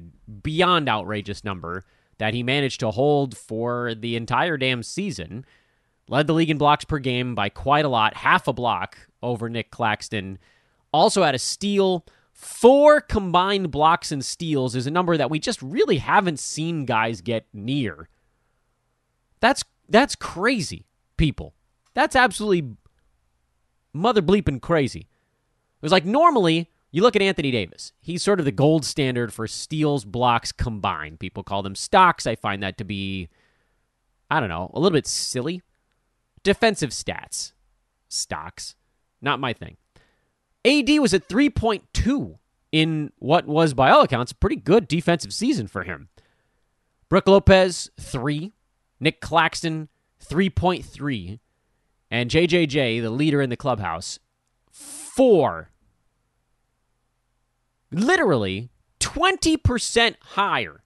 beyond 0.44 0.90
outrageous 0.90 1.46
number 1.46 1.86
that 2.18 2.34
he 2.34 2.44
managed 2.44 2.82
to 2.82 2.92
hold 2.92 3.38
for 3.38 3.96
the 3.96 4.18
entire 4.18 4.58
damn 4.58 4.84
season 4.84 5.46
led 6.08 6.28
the 6.28 6.34
league 6.34 6.50
in 6.50 6.58
blocks 6.58 6.86
per 6.86 7.00
game 7.00 7.36
by 7.36 7.50
quite 7.50 7.86
a 7.86 7.90
lot, 7.90 8.16
half 8.16 8.48
a 8.48 8.54
block 8.54 8.98
over 9.22 9.50
Nic 9.50 9.72
Claxton. 9.72 10.40
Also 10.92 11.24
had 11.24 11.36
a 11.36 11.40
steal, 11.40 12.06
Four 12.38 13.02
combined 13.02 13.72
blocks 13.72 14.12
and 14.12 14.24
steals 14.24 14.76
is 14.76 14.86
a 14.86 14.92
number 14.92 15.18
that 15.18 15.32
we 15.32 15.40
just 15.40 15.60
really 15.60 15.98
haven't 15.98 16.38
seen 16.38 16.86
guys 16.86 17.22
get 17.22 17.48
near. 17.52 18.10
That's 19.40 19.64
that's 19.90 20.14
crazy, 20.14 20.86
people. 21.18 21.56
That's 21.96 22.16
absolutely 22.16 22.76
mother 23.92 24.22
bleeping 24.22 24.62
crazy. 24.62 25.00
It 25.00 25.82
was 25.82 25.92
like 25.92 26.06
normally 26.06 26.70
you 26.92 27.02
look 27.02 27.16
at 27.16 27.24
Anthony 27.24 27.50
Davis. 27.50 27.92
He's 28.02 28.22
sort 28.22 28.38
of 28.38 28.46
the 28.46 28.52
gold 28.52 28.86
standard 28.86 29.34
for 29.34 29.48
steals, 29.48 30.06
blocks 30.06 30.52
combined. 30.52 31.20
People 31.20 31.42
call 31.42 31.64
them 31.64 31.74
stocks. 31.74 32.28
I 32.28 32.36
find 32.36 32.62
that 32.62 32.78
to 32.78 32.84
be, 32.84 33.30
I 34.30 34.40
don't 34.40 34.50
know, 34.50 34.70
a 34.76 34.80
little 34.80 34.96
bit 34.96 35.08
silly. 35.08 35.64
Defensive 36.48 36.92
stats, 36.92 37.52
stocks, 38.08 38.76
not 39.22 39.42
my 39.42 39.52
thing. 39.52 39.76
AD 40.64 40.88
was 41.02 41.14
at 41.14 41.28
3.2 41.28 42.38
in 42.72 43.12
what 43.20 43.46
was, 43.46 43.74
by 43.74 43.90
all 43.90 44.04
accounts, 44.04 44.32
a 44.32 44.36
pretty 44.36 44.56
good 44.56 44.88
defensive 44.88 45.34
season 45.34 45.68
for 45.68 45.84
him. 45.84 46.08
Brook 47.10 47.28
Lopez, 47.28 47.92
3. 48.00 48.54
Nic 49.02 49.20
Claxton, 49.20 49.90
3.3. 50.26 51.40
And 52.10 52.30
JJJ, 52.30 53.02
the 53.02 53.10
leader 53.10 53.42
in 53.42 53.50
the 53.50 53.58
clubhouse, 53.58 54.20
4 54.72 55.70
literally 57.92 58.70
20% 59.02 60.16
higher 60.22 60.82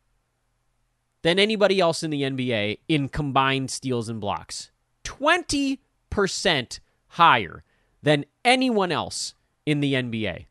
than 1.22 1.38
anybody 1.38 1.80
else 1.80 2.02
in 2.02 2.10
the 2.10 2.24
NBA 2.24 2.80
in 2.88 3.10
combined 3.10 3.70
steals 3.70 4.10
and 4.10 4.20
blocks. 4.20 4.71
20% 5.04 6.80
higher 7.08 7.64
than 8.02 8.26
anyone 8.44 8.92
else 8.92 9.34
in 9.66 9.80
the 9.80 9.94
NBA. 9.94 10.46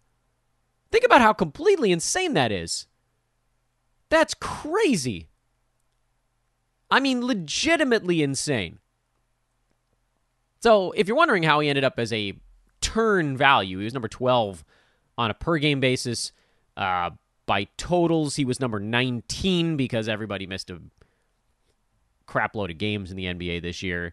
Think 0.91 1.05
about 1.05 1.21
how 1.21 1.33
completely 1.33 1.93
insane 1.93 2.35
that 2.35 2.53
is. 2.53 2.87
That's 4.09 4.35
crazy. 4.35 5.29
I 6.91 7.01
mean, 7.01 7.25
legitimately 7.25 8.23
insane. 8.23 8.79
So, 10.61 10.91
if 10.93 11.07
you're 11.07 11.17
wondering 11.17 11.45
how 11.45 11.61
he 11.61 11.69
ended 11.69 11.85
up 11.85 11.99
as 11.99 12.13
a 12.13 12.35
turn 12.81 13.37
value, 13.37 13.79
he 13.79 13.85
was 13.85 13.95
number 13.95 14.09
12 14.09 14.65
on 15.17 15.31
a 15.31 15.35
per 15.35 15.59
game 15.59 15.81
basis. 15.81 16.33
Uh, 16.77 17.11
by 17.47 17.65
totals, 17.77 18.37
he 18.37 18.45
was 18.45 18.61
number 18.61 18.81
19 18.81 19.77
because 19.77 20.09
everybody 20.09 20.47
missed 20.47 20.71
a 20.71 20.81
crap 22.27 22.55
load 22.55 22.71
of 22.71 22.79
games 22.79 23.11
in 23.11 23.17
the 23.17 23.25
NBA 23.25 23.63
this 23.63 23.83
year. 23.83 24.13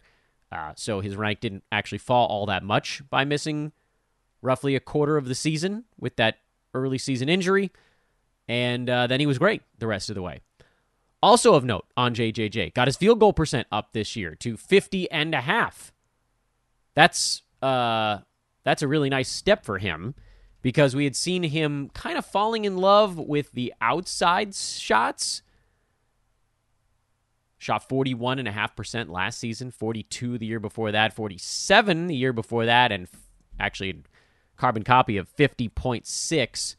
Uh, 0.50 0.72
so 0.76 1.00
his 1.00 1.16
rank 1.16 1.40
didn't 1.40 1.64
actually 1.70 1.98
fall 1.98 2.26
all 2.26 2.46
that 2.46 2.62
much 2.62 3.02
by 3.10 3.24
missing 3.24 3.72
roughly 4.40 4.74
a 4.74 4.80
quarter 4.80 5.16
of 5.16 5.26
the 5.26 5.34
season 5.34 5.84
with 5.98 6.16
that 6.16 6.38
early 6.74 6.98
season 6.98 7.28
injury. 7.28 7.70
And 8.46 8.88
uh, 8.88 9.06
then 9.06 9.20
he 9.20 9.26
was 9.26 9.38
great 9.38 9.62
the 9.78 9.86
rest 9.86 10.08
of 10.08 10.14
the 10.14 10.22
way. 10.22 10.40
Also 11.22 11.54
of 11.54 11.64
note 11.64 11.86
on 11.96 12.14
JJJ, 12.14 12.74
got 12.74 12.88
his 12.88 12.96
field 12.96 13.18
goal 13.18 13.32
percent 13.32 13.66
up 13.72 13.92
this 13.92 14.14
year 14.14 14.34
to 14.36 14.56
50 14.56 15.10
and 15.10 15.34
a 15.34 15.40
half. 15.40 15.92
That's 16.94 17.42
uh 17.60 18.18
that's 18.64 18.82
a 18.82 18.88
really 18.88 19.08
nice 19.08 19.28
step 19.28 19.64
for 19.64 19.78
him 19.78 20.14
because 20.62 20.94
we 20.94 21.04
had 21.04 21.16
seen 21.16 21.42
him 21.42 21.90
kind 21.94 22.18
of 22.18 22.26
falling 22.26 22.64
in 22.64 22.76
love 22.76 23.18
with 23.18 23.52
the 23.52 23.72
outside 23.80 24.54
shots. 24.54 25.42
Shot 27.58 27.88
41.5% 27.88 29.08
last 29.10 29.40
season, 29.40 29.72
42 29.72 30.38
the 30.38 30.46
year 30.46 30.60
before 30.60 30.92
that, 30.92 31.12
47 31.12 32.06
the 32.06 32.14
year 32.14 32.32
before 32.32 32.66
that, 32.66 32.92
and 32.92 33.08
actually 33.58 34.02
carbon 34.56 34.84
copy 34.84 35.16
of 35.16 35.28
50.6 35.36 36.76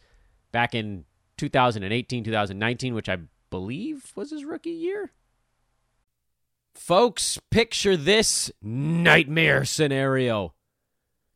back 0.52 0.74
in 0.74 1.04
2018, 1.38 2.24
2019, 2.24 2.94
which 2.94 3.10
I 3.10 3.18
believe 3.50 4.14
was 4.16 4.32
his 4.32 4.46
rookie 4.46 4.70
year. 4.70 5.12
Folks, 6.74 7.40
picture 7.52 7.98
this 7.98 8.52
nightmare 8.62 9.66
scenario. 9.66 10.54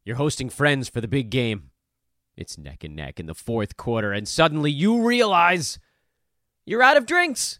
You're 0.06 0.16
hosting 0.16 0.50
friends 0.50 0.88
for 0.88 1.02
the 1.02 1.08
big 1.08 1.30
game. 1.30 1.72
It's 2.38 2.58
neck 2.58 2.84
and 2.84 2.96
neck 2.96 3.20
in 3.20 3.26
the 3.26 3.36
fourth 3.36 3.78
quarter, 3.78 4.12
and 4.14 4.28
suddenly 4.28 4.72
you 4.72 5.06
realize 5.06 5.80
you're 6.66 6.82
out 6.82 6.98
of 6.98 7.06
drinks. 7.06 7.60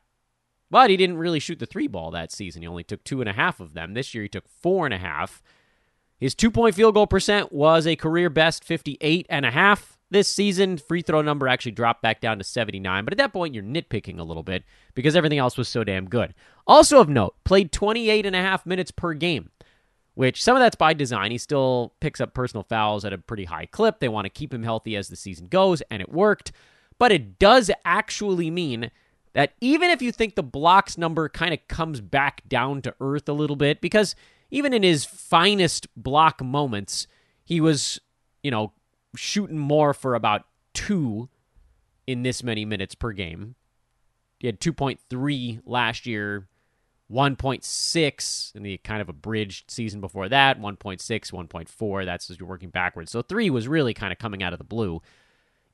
But 0.71 0.89
he 0.89 0.95
didn't 0.95 1.17
really 1.17 1.39
shoot 1.39 1.59
the 1.59 1.65
three 1.65 1.87
ball 1.87 2.11
that 2.11 2.31
season. 2.31 2.61
He 2.61 2.67
only 2.67 2.85
took 2.85 3.03
two 3.03 3.19
and 3.19 3.29
a 3.29 3.33
half 3.33 3.59
of 3.59 3.73
them. 3.73 3.93
This 3.93 4.15
year 4.15 4.23
he 4.23 4.29
took 4.29 4.47
four 4.47 4.85
and 4.85 4.93
a 4.93 4.97
half. 4.97 5.43
His 6.17 6.33
two 6.33 6.49
point 6.49 6.75
field 6.75 6.93
goal 6.93 7.07
percent 7.07 7.51
was 7.51 7.85
a 7.85 7.97
career 7.97 8.29
best 8.29 8.63
58 8.63 9.25
and 9.29 9.45
a 9.45 9.51
half 9.51 9.97
this 10.11 10.29
season. 10.29 10.77
Free 10.77 11.01
throw 11.01 11.21
number 11.21 11.49
actually 11.49 11.73
dropped 11.73 12.01
back 12.01 12.21
down 12.21 12.37
to 12.37 12.45
79, 12.45 13.03
but 13.03 13.13
at 13.13 13.17
that 13.17 13.33
point 13.33 13.53
you're 13.53 13.63
nitpicking 13.63 14.17
a 14.17 14.23
little 14.23 14.43
bit 14.43 14.63
because 14.95 15.15
everything 15.15 15.39
else 15.39 15.57
was 15.57 15.67
so 15.67 15.83
damn 15.83 16.07
good. 16.07 16.33
Also 16.65 17.01
of 17.01 17.09
note, 17.09 17.35
played 17.43 17.73
28 17.73 18.25
and 18.25 18.35
a 18.35 18.41
half 18.41 18.65
minutes 18.65 18.91
per 18.91 19.13
game, 19.13 19.49
which 20.13 20.41
some 20.41 20.55
of 20.55 20.61
that's 20.61 20.75
by 20.77 20.93
design. 20.93 21.31
He 21.31 21.37
still 21.37 21.95
picks 21.99 22.21
up 22.21 22.33
personal 22.33 22.63
fouls 22.63 23.03
at 23.03 23.11
a 23.11 23.17
pretty 23.17 23.45
high 23.45 23.65
clip. 23.65 23.99
They 23.99 24.07
want 24.07 24.23
to 24.23 24.29
keep 24.29 24.53
him 24.53 24.63
healthy 24.63 24.95
as 24.95 25.09
the 25.09 25.17
season 25.17 25.47
goes, 25.47 25.81
and 25.91 26.01
it 26.01 26.09
worked. 26.09 26.53
But 26.97 27.11
it 27.11 27.39
does 27.39 27.71
actually 27.83 28.49
mean 28.49 28.89
that 29.33 29.53
even 29.61 29.89
if 29.89 30.01
you 30.01 30.11
think 30.11 30.35
the 30.35 30.43
blocks 30.43 30.97
number 30.97 31.29
kind 31.29 31.53
of 31.53 31.67
comes 31.67 32.01
back 32.01 32.41
down 32.47 32.81
to 32.81 32.93
earth 32.99 33.29
a 33.29 33.33
little 33.33 33.55
bit, 33.55 33.81
because 33.81 34.15
even 34.49 34.73
in 34.73 34.83
his 34.83 35.05
finest 35.05 35.87
block 35.95 36.43
moments, 36.43 37.07
he 37.43 37.61
was, 37.61 37.99
you 38.43 38.51
know, 38.51 38.73
shooting 39.15 39.57
more 39.57 39.93
for 39.93 40.15
about 40.15 40.45
two 40.73 41.29
in 42.07 42.23
this 42.23 42.43
many 42.43 42.65
minutes 42.65 42.95
per 42.95 43.11
game. 43.11 43.55
He 44.39 44.47
had 44.47 44.59
2.3 44.59 45.61
last 45.65 46.05
year, 46.05 46.47
1.6 47.11 48.55
in 48.55 48.63
the 48.63 48.77
kind 48.79 49.01
of 49.01 49.09
abridged 49.09 49.69
season 49.69 50.01
before 50.01 50.29
that, 50.29 50.59
1.6, 50.59 50.99
1.4. 50.99 52.05
That's 52.05 52.29
as 52.29 52.39
you're 52.39 52.49
working 52.49 52.69
backwards. 52.69 53.11
So 53.11 53.21
three 53.21 53.49
was 53.49 53.67
really 53.67 53.93
kind 53.93 54.11
of 54.11 54.19
coming 54.19 54.41
out 54.41 54.53
of 54.53 54.59
the 54.59 54.65
blue. 54.65 55.01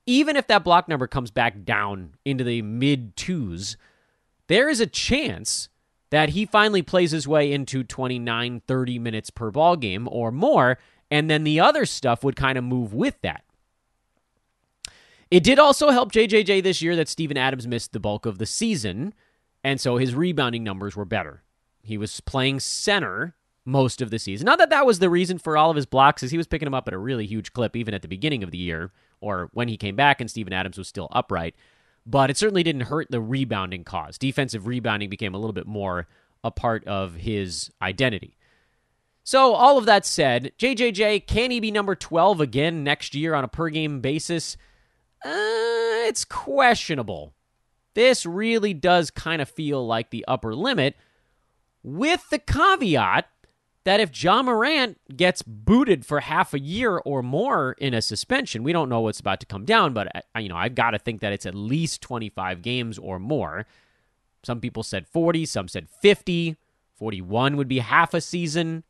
Even 0.08 0.36
if 0.36 0.46
that 0.46 0.64
block 0.64 0.88
number 0.88 1.06
comes 1.06 1.30
back 1.30 1.66
down 1.66 2.14
into 2.24 2.42
the 2.42 2.62
mid 2.62 3.14
twos, 3.14 3.76
there 4.46 4.70
is 4.70 4.80
a 4.80 4.86
chance 4.86 5.68
that 6.08 6.30
he 6.30 6.46
finally 6.46 6.80
plays 6.80 7.10
his 7.10 7.28
way 7.28 7.52
into 7.52 7.84
29, 7.84 8.62
30 8.66 8.98
minutes 8.98 9.28
per 9.28 9.50
ball 9.50 9.76
game 9.76 10.08
or 10.10 10.32
more, 10.32 10.78
and 11.10 11.28
then 11.28 11.44
the 11.44 11.60
other 11.60 11.84
stuff 11.84 12.24
would 12.24 12.36
kind 12.36 12.56
of 12.56 12.64
move 12.64 12.94
with 12.94 13.20
that. 13.20 13.44
It 15.30 15.44
did 15.44 15.58
also 15.58 15.90
help 15.90 16.10
JJJ 16.10 16.62
this 16.62 16.80
year 16.80 16.96
that 16.96 17.10
Steven 17.10 17.36
Adams 17.36 17.66
missed 17.66 17.92
the 17.92 18.00
bulk 18.00 18.24
of 18.24 18.38
the 18.38 18.46
season, 18.46 19.12
and 19.62 19.78
so 19.78 19.98
his 19.98 20.14
rebounding 20.14 20.64
numbers 20.64 20.96
were 20.96 21.04
better. 21.04 21.42
He 21.82 21.98
was 21.98 22.20
playing 22.20 22.60
center 22.60 23.34
most 23.68 24.00
of 24.00 24.10
the 24.10 24.18
season. 24.18 24.46
Not 24.46 24.58
that 24.58 24.70
that 24.70 24.86
was 24.86 24.98
the 24.98 25.10
reason 25.10 25.38
for 25.38 25.56
all 25.56 25.70
of 25.70 25.76
his 25.76 25.86
blocks, 25.86 26.22
as 26.22 26.30
he 26.30 26.38
was 26.38 26.46
picking 26.46 26.66
them 26.66 26.74
up 26.74 26.88
at 26.88 26.94
a 26.94 26.98
really 26.98 27.26
huge 27.26 27.52
clip 27.52 27.76
even 27.76 27.94
at 27.94 28.02
the 28.02 28.08
beginning 28.08 28.42
of 28.42 28.50
the 28.50 28.58
year, 28.58 28.92
or 29.20 29.50
when 29.52 29.68
he 29.68 29.76
came 29.76 29.94
back 29.94 30.20
and 30.20 30.30
Steven 30.30 30.52
Adams 30.52 30.78
was 30.78 30.88
still 30.88 31.08
upright. 31.12 31.54
But 32.06 32.30
it 32.30 32.38
certainly 32.38 32.62
didn't 32.62 32.82
hurt 32.82 33.08
the 33.10 33.20
rebounding 33.20 33.84
cause. 33.84 34.16
Defensive 34.16 34.66
rebounding 34.66 35.10
became 35.10 35.34
a 35.34 35.38
little 35.38 35.52
bit 35.52 35.66
more 35.66 36.08
a 36.42 36.50
part 36.50 36.86
of 36.86 37.16
his 37.16 37.70
identity. 37.82 38.38
So, 39.22 39.52
all 39.52 39.76
of 39.76 39.84
that 39.84 40.06
said, 40.06 40.52
JJJ, 40.58 41.26
can 41.26 41.50
he 41.50 41.60
be 41.60 41.70
number 41.70 41.94
12 41.94 42.40
again 42.40 42.82
next 42.82 43.14
year 43.14 43.34
on 43.34 43.44
a 43.44 43.48
per 43.48 43.68
game 43.68 44.00
basis? 44.00 44.56
Uh, 45.22 46.08
it's 46.08 46.24
questionable. 46.24 47.34
This 47.92 48.24
really 48.24 48.72
does 48.72 49.10
kind 49.10 49.42
of 49.42 49.50
feel 49.50 49.86
like 49.86 50.08
the 50.08 50.24
upper 50.26 50.54
limit, 50.54 50.96
with 51.82 52.30
the 52.30 52.38
caveat 52.38 53.28
that 53.88 54.00
if 54.00 54.22
Ja 54.22 54.42
Morant 54.42 54.98
gets 55.16 55.40
booted 55.40 56.04
for 56.04 56.20
half 56.20 56.52
a 56.52 56.60
year 56.60 56.98
or 56.98 57.22
more 57.22 57.72
in 57.78 57.94
a 57.94 58.02
suspension, 58.02 58.62
we 58.62 58.70
don't 58.70 58.90
know 58.90 59.00
what's 59.00 59.18
about 59.18 59.40
to 59.40 59.46
come 59.46 59.64
down, 59.64 59.94
but 59.94 60.14
uh, 60.14 60.38
you 60.38 60.50
know 60.50 60.58
I've 60.58 60.74
got 60.74 60.90
to 60.90 60.98
think 60.98 61.22
that 61.22 61.32
it's 61.32 61.46
at 61.46 61.54
least 61.54 62.02
25 62.02 62.60
games 62.60 62.98
or 62.98 63.18
more. 63.18 63.64
Some 64.42 64.60
people 64.60 64.82
said 64.82 65.08
40, 65.08 65.46
some 65.46 65.68
said 65.68 65.88
50, 65.88 66.56
41 66.96 67.56
would 67.56 67.66
be 67.66 67.78
half 67.78 68.12
a 68.12 68.20
season. 68.20 68.84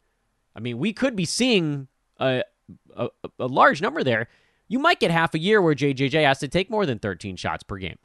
I 0.57 0.59
mean, 0.59 0.79
we 0.79 0.93
could 0.93 1.15
be 1.15 1.25
seeing 1.25 1.87
a, 2.19 2.43
a, 2.97 3.09
a 3.39 3.47
large 3.47 3.81
number 3.81 4.03
there. 4.03 4.27
You 4.67 4.81
might 4.81 4.99
get 4.99 5.13
half 5.13 5.33
a 5.33 5.39
year 5.39 5.63
where 5.63 5.77
JJJ 5.77 6.25
has 6.25 6.41
to 6.41 6.49
take 6.49 6.71
more 6.71 6.87
than 6.87 6.99
13 6.99 7.37
shots 7.37 7.63
per 7.63 7.77
game. 7.77 7.99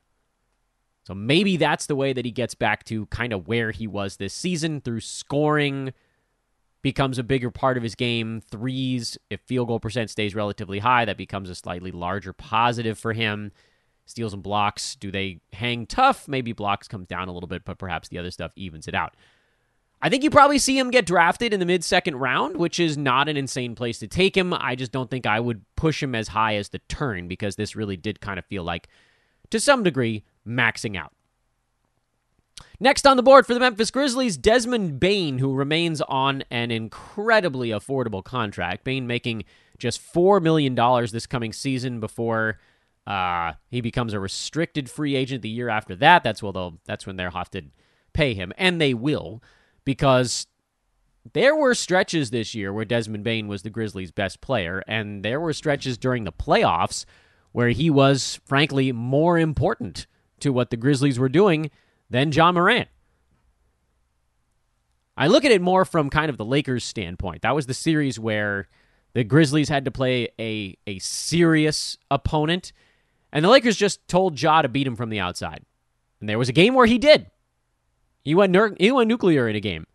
So 1.07 1.15
maybe 1.15 1.57
that's 1.57 1.87
the 1.87 1.95
way 1.95 2.13
that 2.13 2.23
he 2.23 2.29
gets 2.29 2.53
back 2.53 2.83
to 2.83 3.07
kind 3.07 3.33
of 3.33 3.47
where 3.47 3.71
he 3.71 3.87
was 3.87 4.17
this 4.17 4.33
season 4.35 4.79
through 4.79 4.99
scoring 4.99 5.91
becomes 6.83 7.17
a 7.17 7.23
bigger 7.23 7.49
part 7.49 7.77
of 7.77 7.83
his 7.83 7.95
game. 7.95 8.41
Threes, 8.41 9.17
if 9.29 9.41
field 9.41 9.69
goal 9.69 9.79
percent 9.79 10.11
stays 10.11 10.35
relatively 10.35 10.79
high, 10.79 11.05
that 11.05 11.17
becomes 11.17 11.49
a 11.49 11.55
slightly 11.55 11.91
larger 11.91 12.33
positive 12.33 12.99
for 12.99 13.13
him. 13.13 13.51
Steals 14.05 14.33
and 14.33 14.43
blocks, 14.43 14.95
do 14.95 15.09
they 15.09 15.39
hang 15.53 15.87
tough? 15.87 16.27
Maybe 16.27 16.51
blocks 16.51 16.89
comes 16.89 17.07
down 17.07 17.29
a 17.29 17.31
little 17.31 17.47
bit, 17.47 17.63
but 17.63 17.79
perhaps 17.79 18.09
the 18.09 18.19
other 18.19 18.31
stuff 18.31 18.51
evens 18.57 18.87
it 18.87 18.93
out. 18.93 19.15
I 20.01 20.09
think 20.09 20.25
you 20.25 20.29
probably 20.29 20.59
see 20.59 20.77
him 20.77 20.91
get 20.91 21.05
drafted 21.05 21.53
in 21.53 21.61
the 21.61 21.65
mid 21.65 21.85
second 21.85 22.17
round, 22.17 22.57
which 22.57 22.77
is 22.81 22.97
not 22.97 23.29
an 23.29 23.37
insane 23.37 23.73
place 23.73 23.99
to 23.99 24.07
take 24.07 24.35
him. 24.35 24.53
I 24.53 24.75
just 24.75 24.91
don't 24.91 25.09
think 25.09 25.25
I 25.25 25.39
would 25.39 25.63
push 25.77 26.03
him 26.03 26.13
as 26.13 26.27
high 26.27 26.57
as 26.57 26.67
the 26.69 26.79
turn 26.89 27.29
because 27.29 27.55
this 27.55 27.77
really 27.77 27.95
did 27.95 28.19
kind 28.19 28.37
of 28.37 28.45
feel 28.45 28.65
like, 28.65 28.89
to 29.51 29.61
some 29.61 29.83
degree, 29.83 30.25
maxing 30.45 30.97
out. 30.97 31.13
Next 32.83 33.07
on 33.07 33.15
the 33.15 33.23
board 33.23 33.47
for 33.47 33.53
the 33.53 33.61
Memphis 33.61 33.91
Grizzlies, 33.91 34.35
Desmond 34.35 34.99
Bane, 34.99 35.37
who 35.37 35.53
remains 35.53 36.01
on 36.01 36.43
an 36.51 36.69
incredibly 36.69 37.69
affordable 37.69 38.21
contract. 38.21 38.83
Bane 38.83 39.07
making 39.07 39.45
just 39.77 40.01
$4 40.01 40.41
million 40.41 40.75
this 41.09 41.25
coming 41.25 41.53
season 41.53 42.01
before 42.01 42.59
uh, 43.07 43.53
he 43.69 43.79
becomes 43.79 44.11
a 44.11 44.19
restricted 44.19 44.89
free 44.89 45.15
agent 45.15 45.43
the 45.43 45.49
year 45.49 45.69
after 45.69 45.95
that. 45.95 46.25
That's, 46.25 46.43
well, 46.43 46.51
they'll, 46.51 46.77
that's 46.83 47.07
when 47.07 47.15
they'll 47.15 47.31
have 47.31 47.49
to 47.51 47.61
pay 48.11 48.33
him, 48.33 48.51
and 48.57 48.81
they 48.81 48.93
will, 48.93 49.41
because 49.85 50.47
there 51.31 51.55
were 51.55 51.75
stretches 51.75 52.31
this 52.31 52.53
year 52.53 52.73
where 52.73 52.83
Desmond 52.83 53.23
Bane 53.23 53.47
was 53.47 53.61
the 53.61 53.69
Grizzlies' 53.69 54.11
best 54.11 54.41
player, 54.41 54.83
and 54.89 55.23
there 55.23 55.39
were 55.39 55.53
stretches 55.53 55.97
during 55.97 56.25
the 56.25 56.33
playoffs 56.33 57.05
where 57.53 57.69
he 57.69 57.89
was, 57.89 58.41
frankly, 58.45 58.91
more 58.91 59.39
important 59.39 60.05
to 60.41 60.51
what 60.51 60.69
the 60.69 60.75
Grizzlies 60.75 61.17
were 61.17 61.29
doing 61.29 61.71
than 62.13 62.31
Ja 62.31 62.51
Morant. 62.51 62.87
I 65.17 65.25
look 65.27 65.43
at 65.45 65.51
it 65.51 65.61
more 65.61 65.83
from 65.83 66.11
kind 66.11 66.29
of 66.29 66.37
the 66.37 66.45
Lakers' 66.45 66.83
standpoint. 66.83 67.41
That 67.41 67.55
was 67.55 67.65
the 67.65 67.73
series 67.73 68.19
where 68.19 68.67
the 69.13 69.23
Grizzlies 69.23 69.69
had 69.69 69.83
to 69.85 69.91
play 69.91 70.29
a, 70.39 70.77
a 70.85 70.99
serious 70.99 71.97
opponent, 72.11 72.71
and 73.31 73.43
the 73.43 73.49
Lakers 73.49 73.75
just 73.75 74.07
told 74.07 74.39
Ja 74.39 74.61
to 74.61 74.69
beat 74.69 74.85
him 74.85 74.95
from 74.95 75.09
the 75.09 75.19
outside. 75.19 75.65
And 76.19 76.29
there 76.29 76.37
was 76.37 76.49
a 76.49 76.53
game 76.53 76.75
where 76.75 76.85
he 76.85 76.99
did. 76.99 77.31
He 78.23 78.35
went, 78.35 78.53
ner- 78.53 78.75
he 78.79 78.91
went 78.91 79.07
nuclear 79.07 79.49
in 79.49 79.55
a 79.55 79.59
game. 79.59 79.87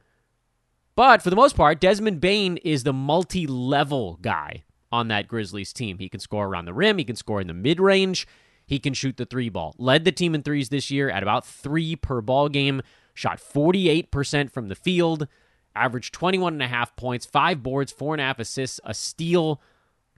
But 0.97 1.23
for 1.23 1.31
the 1.31 1.37
most 1.37 1.55
part, 1.55 1.81
Desmond 1.81 2.21
Bane 2.21 2.57
is 2.59 2.83
the 2.83 2.93
multi 2.93 3.47
level 3.47 4.19
guy 4.21 4.65
on 4.91 5.07
that 5.09 5.29
Grizzlies 5.29 5.73
team. 5.73 5.99
He 5.99 6.09
can 6.09 6.19
score 6.19 6.47
around 6.47 6.65
the 6.65 6.75
rim, 6.75 6.99
he 6.99 7.05
can 7.05 7.17
score 7.17 7.41
in 7.41 7.47
the 7.47 7.55
mid 7.55 7.79
range, 7.79 8.27
he 8.69 8.79
can 8.79 8.93
shoot 8.93 9.17
the 9.17 9.25
three 9.25 9.49
ball. 9.49 9.75
Led 9.79 10.05
the 10.05 10.12
team 10.12 10.35
in 10.35 10.42
threes 10.42 10.69
this 10.69 10.90
year 10.90 11.09
at 11.09 11.23
about 11.23 11.47
three 11.47 11.97
per 11.97 12.21
ball 12.21 12.51
game. 12.51 12.83
Shot 13.14 13.38
48% 13.38 14.53
from 14.53 14.69
the 14.69 14.75
field. 14.75 15.27
Averaged 15.75 16.12
21 16.12 16.53
and 16.53 16.62
a 16.62 16.69
half 16.69 16.95
points, 16.95 17.25
five 17.25 17.62
boards, 17.62 17.90
four 17.90 18.12
and 18.12 18.21
a 18.21 18.25
half 18.25 18.38
assists, 18.38 18.79
a 18.85 18.92
steal. 18.92 19.62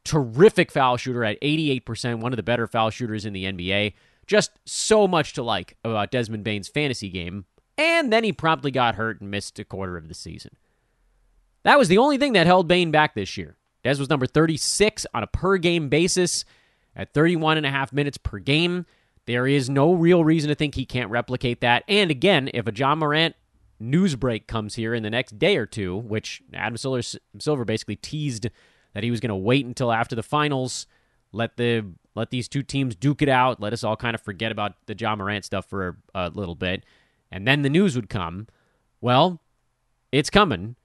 Terrific 0.03 0.73
foul 0.73 0.97
shooter 0.97 1.23
at 1.25 1.41
88%, 1.41 2.19
one 2.19 2.33
of 2.33 2.39
the 2.39 2.43
better 2.43 2.67
foul 2.67 2.91
shooters 2.91 3.25
in 3.25 3.33
the 3.33 3.45
NBA. 3.45 3.95
Just 4.27 4.51
so 4.65 5.07
much 5.07 5.33
to 5.35 5.45
like 5.45 5.77
about 5.85 6.11
Desmond 6.11 6.43
Bane's 6.43 6.69
fantasy 6.69 7.09
game. 7.09 7.45
And 7.79 8.13
then 8.13 8.25
he 8.25 8.33
promptly 8.33 8.73
got 8.73 8.97
hurt 8.97 9.21
and 9.21 9.31
missed 9.31 9.61
a 9.61 9.65
quarter 9.65 9.97
of 9.97 10.09
the 10.09 10.15
season. 10.15 10.57
That 11.63 11.79
was 11.79 11.87
the 11.87 11.99
only 11.99 12.19
thing 12.19 12.33
that 12.33 12.47
held 12.47 12.67
Bane 12.67 12.91
back 12.91 13.15
this 13.15 13.37
year. 13.37 13.57
Des 13.85 13.97
was 13.97 14.11
number 14.11 14.27
36 14.27 15.07
on 15.15 15.23
a 15.23 15.29
per 15.29 15.57
game 15.57 15.89
basis 15.89 16.45
at 16.97 17.15
31 17.15 17.57
and 17.57 17.67
a 17.67 17.71
half 17.71 17.93
minutes 17.93 18.19
per 18.19 18.39
game. 18.39 18.87
There 19.27 19.47
is 19.47 19.71
no 19.71 19.93
real 19.93 20.25
reason 20.25 20.49
to 20.49 20.55
think 20.55 20.75
he 20.75 20.85
can't 20.85 21.11
replicate 21.11 21.61
that. 21.61 21.85
And 21.89 22.11
again, 22.11 22.51
if 22.53 22.67
a 22.67 22.73
Ja 22.75 22.95
Morant 22.95 23.37
news 23.79 24.17
break 24.17 24.47
comes 24.47 24.75
here 24.75 24.95
in 24.95 25.03
the 25.03 25.11
next 25.11 25.39
day 25.39 25.57
or 25.57 25.67
two, 25.67 25.97
which 25.97 26.43
Adam 26.53 26.77
Silver 26.77 27.65
basically 27.65 27.97
teased 27.97 28.49
that 28.95 29.03
he 29.03 29.11
was 29.11 29.21
going 29.21 29.31
to 29.31 29.37
wait 29.37 29.65
until 29.65 29.93
after 29.93 30.17
the 30.17 30.23
finals, 30.23 30.87
let 31.33 31.57
the 31.57 31.85
let 32.17 32.31
these 32.31 32.49
two 32.49 32.63
teams 32.63 32.97
duke 32.97 33.23
it 33.23 33.29
out, 33.29 33.61
let 33.61 33.73
us 33.73 33.85
all 33.85 33.97
kind 33.97 34.17
of 34.17 34.21
forget 34.21 34.51
about 34.51 34.75
the 34.87 34.97
Ja 34.99 35.15
Morant 35.15 35.45
stuff 35.45 35.65
for 35.67 35.97
a, 36.15 36.27
a 36.27 36.29
little 36.31 36.57
bit, 36.57 36.85
and 37.31 37.47
then 37.47 37.63
the 37.63 37.71
news 37.71 37.95
would 37.95 38.09
come. 38.09 38.49
Well, 39.01 39.41
it's 40.13 40.29
coming. 40.29 40.77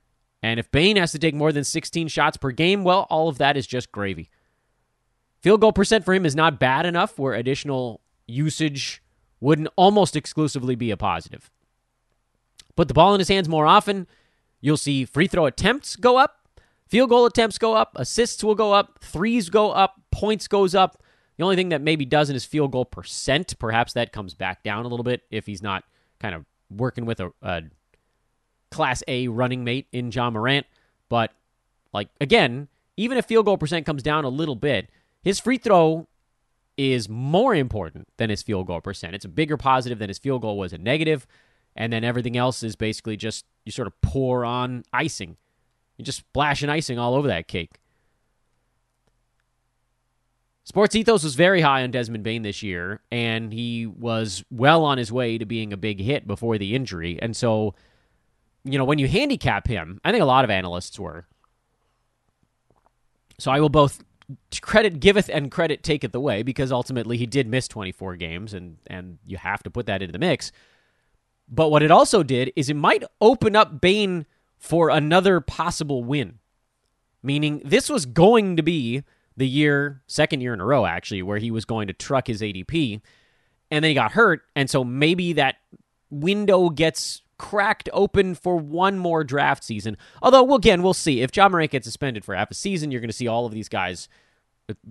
And 0.43 0.59
if 0.59 0.71
Bane 0.71 0.97
has 0.97 1.11
to 1.13 1.19
take 1.19 1.33
more 1.33 1.51
than 1.51 1.63
16 1.63 2.07
shots 2.07 2.37
per 2.37 2.51
game, 2.51 2.83
well, 2.83 3.07
all 3.09 3.27
of 3.27 3.39
that 3.39 3.57
is 3.57 3.65
just 3.65 3.91
gravy. 3.91 4.29
Field 5.45 5.61
goal 5.61 5.73
percent 5.73 6.03
for 6.03 6.15
him 6.15 6.25
is 6.25 6.35
not 6.35 6.59
bad 6.59 6.87
enough 6.87 7.19
where 7.19 7.35
additional 7.35 8.01
usage 8.25 9.03
wouldn't 9.39 9.67
almost 9.75 10.15
exclusively 10.15 10.73
be 10.73 10.89
a 10.89 10.97
positive. 10.97 11.51
Put 12.75 12.87
the 12.87 12.95
ball 12.95 13.13
in 13.13 13.19
his 13.19 13.27
hands 13.27 13.47
more 13.47 13.67
often, 13.67 14.07
you'll 14.59 14.75
see 14.75 15.05
free 15.05 15.27
throw 15.27 15.45
attempts 15.45 15.97
go 15.97 16.17
up, 16.17 16.49
field 16.87 17.11
goal 17.11 17.27
attempts 17.27 17.59
go 17.59 17.75
up, 17.75 17.91
assists 17.95 18.43
will 18.43 18.55
go 18.55 18.73
up, 18.73 18.97
threes 19.01 19.51
go 19.51 19.69
up, 19.69 20.01
points 20.09 20.47
goes 20.47 20.73
up. 20.73 21.03
The 21.37 21.43
only 21.43 21.55
thing 21.55 21.69
that 21.69 21.79
maybe 21.83 22.05
doesn't 22.05 22.35
is 22.35 22.43
field 22.43 22.71
goal 22.71 22.85
percent. 22.85 23.59
Perhaps 23.59 23.93
that 23.93 24.11
comes 24.11 24.33
back 24.33 24.63
down 24.63 24.83
a 24.83 24.87
little 24.87 25.03
bit 25.03 25.21
if 25.29 25.45
he's 25.45 25.61
not 25.61 25.83
kind 26.19 26.33
of 26.33 26.43
working 26.71 27.05
with 27.05 27.19
a, 27.19 27.31
a 27.43 27.61
class 28.71 29.03
A 29.07 29.27
running 29.27 29.63
mate 29.63 29.85
in 29.91 30.09
Ja 30.11 30.31
Morant. 30.31 30.65
But 31.07 31.33
like 31.93 32.09
again, 32.19 32.67
even 32.97 33.19
if 33.19 33.25
field 33.25 33.45
goal 33.45 33.59
percent 33.59 33.85
comes 33.85 34.01
down 34.01 34.25
a 34.25 34.29
little 34.29 34.55
bit, 34.55 34.89
his 35.25 35.39
free 35.39 35.57
throw 35.57 36.07
is 36.77 37.09
more 37.09 37.55
important 37.55 38.07
than 38.17 38.29
his 38.29 38.43
field 38.43 38.67
goal 38.67 38.79
percent. 38.79 39.15
It's 39.15 39.25
a 39.25 39.29
bigger 39.29 39.57
positive 39.57 39.97
than 39.97 40.07
his 40.07 40.19
field 40.19 40.43
goal 40.43 40.57
was 40.57 40.71
a 40.71 40.77
negative, 40.77 41.25
and 41.75 41.91
then 41.91 42.03
everything 42.03 42.37
else 42.37 42.61
is 42.61 42.75
basically 42.75 43.17
just 43.17 43.43
you 43.65 43.71
sort 43.71 43.87
of 43.87 43.99
pour 44.01 44.45
on 44.45 44.83
icing. 44.93 45.35
You 45.97 46.05
just 46.05 46.19
splash 46.19 46.59
splashing 46.59 46.69
icing 46.69 46.99
all 46.99 47.15
over 47.15 47.27
that 47.27 47.47
cake. 47.47 47.79
Sports 50.63 50.95
Ethos 50.95 51.23
was 51.23 51.35
very 51.35 51.61
high 51.61 51.83
on 51.83 51.91
Desmond 51.91 52.23
Bane 52.23 52.43
this 52.43 52.61
year, 52.61 53.01
and 53.11 53.51
he 53.51 53.87
was 53.87 54.43
well 54.51 54.83
on 54.83 54.97
his 54.99 55.11
way 55.11 55.37
to 55.37 55.45
being 55.45 55.73
a 55.73 55.77
big 55.77 55.99
hit 55.99 56.27
before 56.27 56.57
the 56.57 56.75
injury. 56.75 57.19
And 57.21 57.35
so, 57.35 57.73
you 58.63 58.77
know, 58.77 58.85
when 58.85 58.99
you 58.99 59.07
handicap 59.07 59.67
him, 59.67 59.99
I 60.03 60.11
think 60.11 60.21
a 60.21 60.25
lot 60.25 60.43
of 60.43 60.51
analysts 60.51 60.99
were. 60.99 61.25
So 63.39 63.51
I 63.51 63.59
will 63.59 63.69
both 63.69 64.03
credit 64.61 64.99
giveth 64.99 65.29
and 65.29 65.51
credit 65.51 65.83
taketh 65.83 66.13
away 66.15 66.43
because 66.43 66.71
ultimately 66.71 67.17
he 67.17 67.25
did 67.25 67.47
miss 67.47 67.67
24 67.67 68.15
games 68.15 68.53
and 68.53 68.77
and 68.87 69.19
you 69.25 69.37
have 69.37 69.61
to 69.63 69.69
put 69.69 69.85
that 69.85 70.01
into 70.01 70.11
the 70.11 70.19
mix. 70.19 70.51
But 71.47 71.69
what 71.69 71.83
it 71.83 71.91
also 71.91 72.23
did 72.23 72.51
is 72.55 72.69
it 72.69 72.75
might 72.75 73.03
open 73.21 73.55
up 73.55 73.79
Bane 73.79 74.25
for 74.57 74.89
another 74.89 75.41
possible 75.41 76.03
win. 76.03 76.39
Meaning 77.21 77.61
this 77.63 77.89
was 77.89 78.05
going 78.05 78.57
to 78.57 78.63
be 78.63 79.03
the 79.37 79.47
year 79.47 80.01
second 80.07 80.41
year 80.41 80.53
in 80.53 80.61
a 80.61 80.65
row 80.65 80.85
actually 80.85 81.21
where 81.21 81.37
he 81.37 81.51
was 81.51 81.65
going 81.65 81.87
to 81.87 81.93
truck 81.93 82.27
his 82.27 82.41
ADP 82.41 83.01
and 83.69 83.83
then 83.83 83.89
he 83.89 83.95
got 83.95 84.13
hurt 84.13 84.43
and 84.55 84.69
so 84.69 84.83
maybe 84.83 85.33
that 85.33 85.55
window 86.09 86.69
gets 86.69 87.21
cracked 87.37 87.89
open 87.93 88.35
for 88.35 88.57
one 88.57 88.97
more 88.97 89.23
draft 89.23 89.63
season. 89.63 89.97
Although, 90.21 90.55
again, 90.55 90.83
we'll 90.83 90.93
see. 90.93 91.21
If 91.21 91.35
Ja 91.35 91.49
Morant 91.49 91.71
gets 91.71 91.85
suspended 91.85 92.23
for 92.23 92.35
half 92.35 92.51
a 92.51 92.55
season, 92.55 92.91
you're 92.91 93.01
going 93.01 93.09
to 93.09 93.15
see 93.15 93.27
all 93.27 93.45
of 93.45 93.51
these 93.51 93.69
guys, 93.69 94.07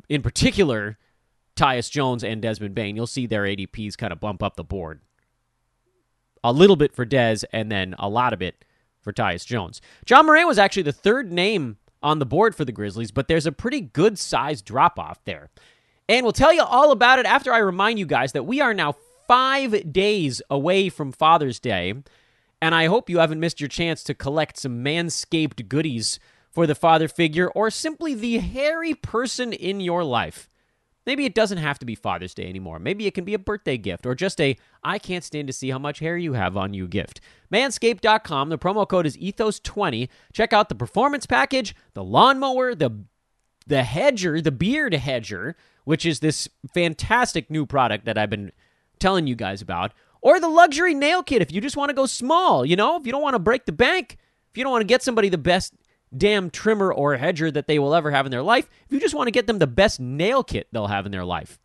in 0.09 0.23
particular, 0.23 0.99
Tyus 1.57 1.91
Jones 1.91 2.25
and 2.25 2.43
Desmond 2.43 2.75
Bane. 2.75 2.97
you'll 2.97 3.07
see 3.07 3.27
their 3.27 3.45
ADPs 3.45 3.97
kind 3.97 4.13
of 4.13 4.21
bump 4.21 4.43
up 4.43 4.57
the 4.57 4.65
board. 4.65 5.01
A 6.43 6.53
little 6.53 6.77
bit 6.77 6.95
for 6.95 7.07
Dez, 7.07 7.45
and 7.53 7.71
then 7.71 7.95
a 7.99 8.09
lot 8.09 8.33
of 8.33 8.43
it 8.43 8.65
for 9.01 9.13
Tyus 9.13 9.47
Jones. 9.47 9.81
Ja 10.09 10.23
Morant 10.23 10.47
was 10.47 10.59
actually 10.59 10.83
the 10.83 10.93
third 10.93 11.33
name 11.33 11.79
on 12.03 12.19
the 12.19 12.27
board 12.27 12.55
for 12.55 12.65
the 12.65 12.73
Grizzlies, 12.73 13.11
but 13.11 13.29
there's 13.29 13.47
a 13.47 13.53
pretty 13.53 13.81
good 13.81 14.19
size 14.19 14.61
drop 14.61 14.99
off 14.99 15.25
there. 15.25 15.49
And 16.09 16.25
we'll 16.25 16.33
tell 16.33 16.53
you 16.53 16.63
all 16.63 16.91
about 16.91 17.19
it 17.19 17.25
after 17.25 17.53
I 17.53 17.59
remind 17.59 17.99
you 17.99 18.05
guys 18.05 18.33
that 18.33 18.45
we 18.45 18.61
are 18.61 18.75
now 18.75 18.95
five 19.27 19.91
days 19.91 20.43
away 20.51 20.91
from 20.91 21.13
Father's 21.13 21.59
Day. 21.59 21.95
And 22.65 22.75
I 22.75 22.87
hope 22.87 23.11
you 23.11 23.19
haven't 23.19 23.41
missed 23.41 23.61
your 23.61 23.69
chance 23.69 24.03
to 24.05 24.15
collect 24.15 24.57
some 24.57 24.83
manscaped 24.83 25.69
goodies 25.69 26.19
for 26.51 26.67
the 26.67 26.75
father 26.75 27.09
figure 27.09 27.51
or 27.51 27.71
simply 27.71 28.15
the 28.15 28.39
hairy 28.39 28.95
person 28.95 29.53
in 29.53 29.81
your 29.81 30.03
life. 30.03 30.49
Maybe 31.05 31.27
it 31.27 31.35
doesn't 31.35 31.59
have 31.59 31.79
to 31.81 31.85
be 31.85 31.95
Father's 31.95 32.33
Day 32.33 32.49
anymore. 32.49 32.79
Maybe 32.79 33.07
it 33.07 33.13
can 33.13 33.27
be 33.27 33.35
a 33.35 33.39
birthday 33.39 33.77
gift 33.77 34.07
or 34.07 34.15
just 34.15 34.41
a 34.41 34.57
I 34.83 34.99
can't 34.99 35.23
stand 35.23 35.47
to 35.49 35.53
see 35.53 35.69
how 35.69 35.79
much 35.79 35.99
hair 35.99 36.17
you 36.17 36.33
have 36.33 36.57
on 36.57 36.73
you 36.73 36.89
gift. 36.89 37.21
Manscaped.com. 37.53 38.49
The 38.49 38.57
promo 38.57 38.89
code 38.89 39.05
is 39.05 39.19
ethos20. 39.19 40.09
Check 40.33 40.55
out 40.55 40.71
the 40.71 40.75
performance 40.75 41.27
package, 41.27 41.77
the 41.93 42.03
lawnmower, 42.03 42.75
the 42.75 43.05
the 43.67 43.83
hedger, 43.83 44.41
the 44.41 44.51
beard 44.51 44.95
hedger, 44.95 45.55
which 45.85 46.07
is 46.07 46.21
this 46.21 46.49
fantastic 46.73 47.51
new 47.51 47.67
product 47.67 48.07
that 48.07 48.17
I've 48.17 48.31
been 48.31 48.53
telling 48.99 49.27
you 49.27 49.35
guys 49.35 49.61
about, 49.61 49.93
or 50.25 50.41
the 50.41 50.49
luxury 50.49 50.95
nail 50.95 51.23
kit 51.23 51.43
if 51.43 51.53
you 51.53 51.61
just 51.61 51.77
want 51.77 51.91
to 51.91 51.95
go 51.95 52.07
small, 52.07 52.65
you 52.65 52.75
know, 52.75 52.97
if 52.97 53.07
you 53.07 53.13
don't 53.13 53.23
want 53.23 53.35
to 53.35 53.39
break 53.39 53.67
the 53.67 53.73
bank, 53.73 54.17
if 54.51 54.59
you 54.59 54.65
don't 54.65 54.73
want 54.73 54.81
to 54.81 54.87
get 54.87 55.03
somebody 55.03 55.29
the 55.29 55.39
best 55.39 55.75
damn 56.17 56.51
trimmer 56.51 56.93
or 56.93 57.17
hedger 57.17 57.51
that 57.51 57.69
they 57.69 57.79
will 57.79 57.95
ever 57.95 58.11
have 58.11 58.27
in 58.27 58.33
their 58.33 58.43
life, 58.43 58.69
if 58.87 58.93
you 58.93 58.99
just 58.99 59.15
want 59.15 59.29
to 59.29 59.33
get 59.33 59.47
them 59.47 59.59
the 59.59 59.67
best 59.67 60.01
nail 60.01 60.43
kit 60.43 60.67
they'll 60.73 60.89
have 60.89 61.07
in 61.07 61.13
their 61.13 61.25
life. 61.25 61.61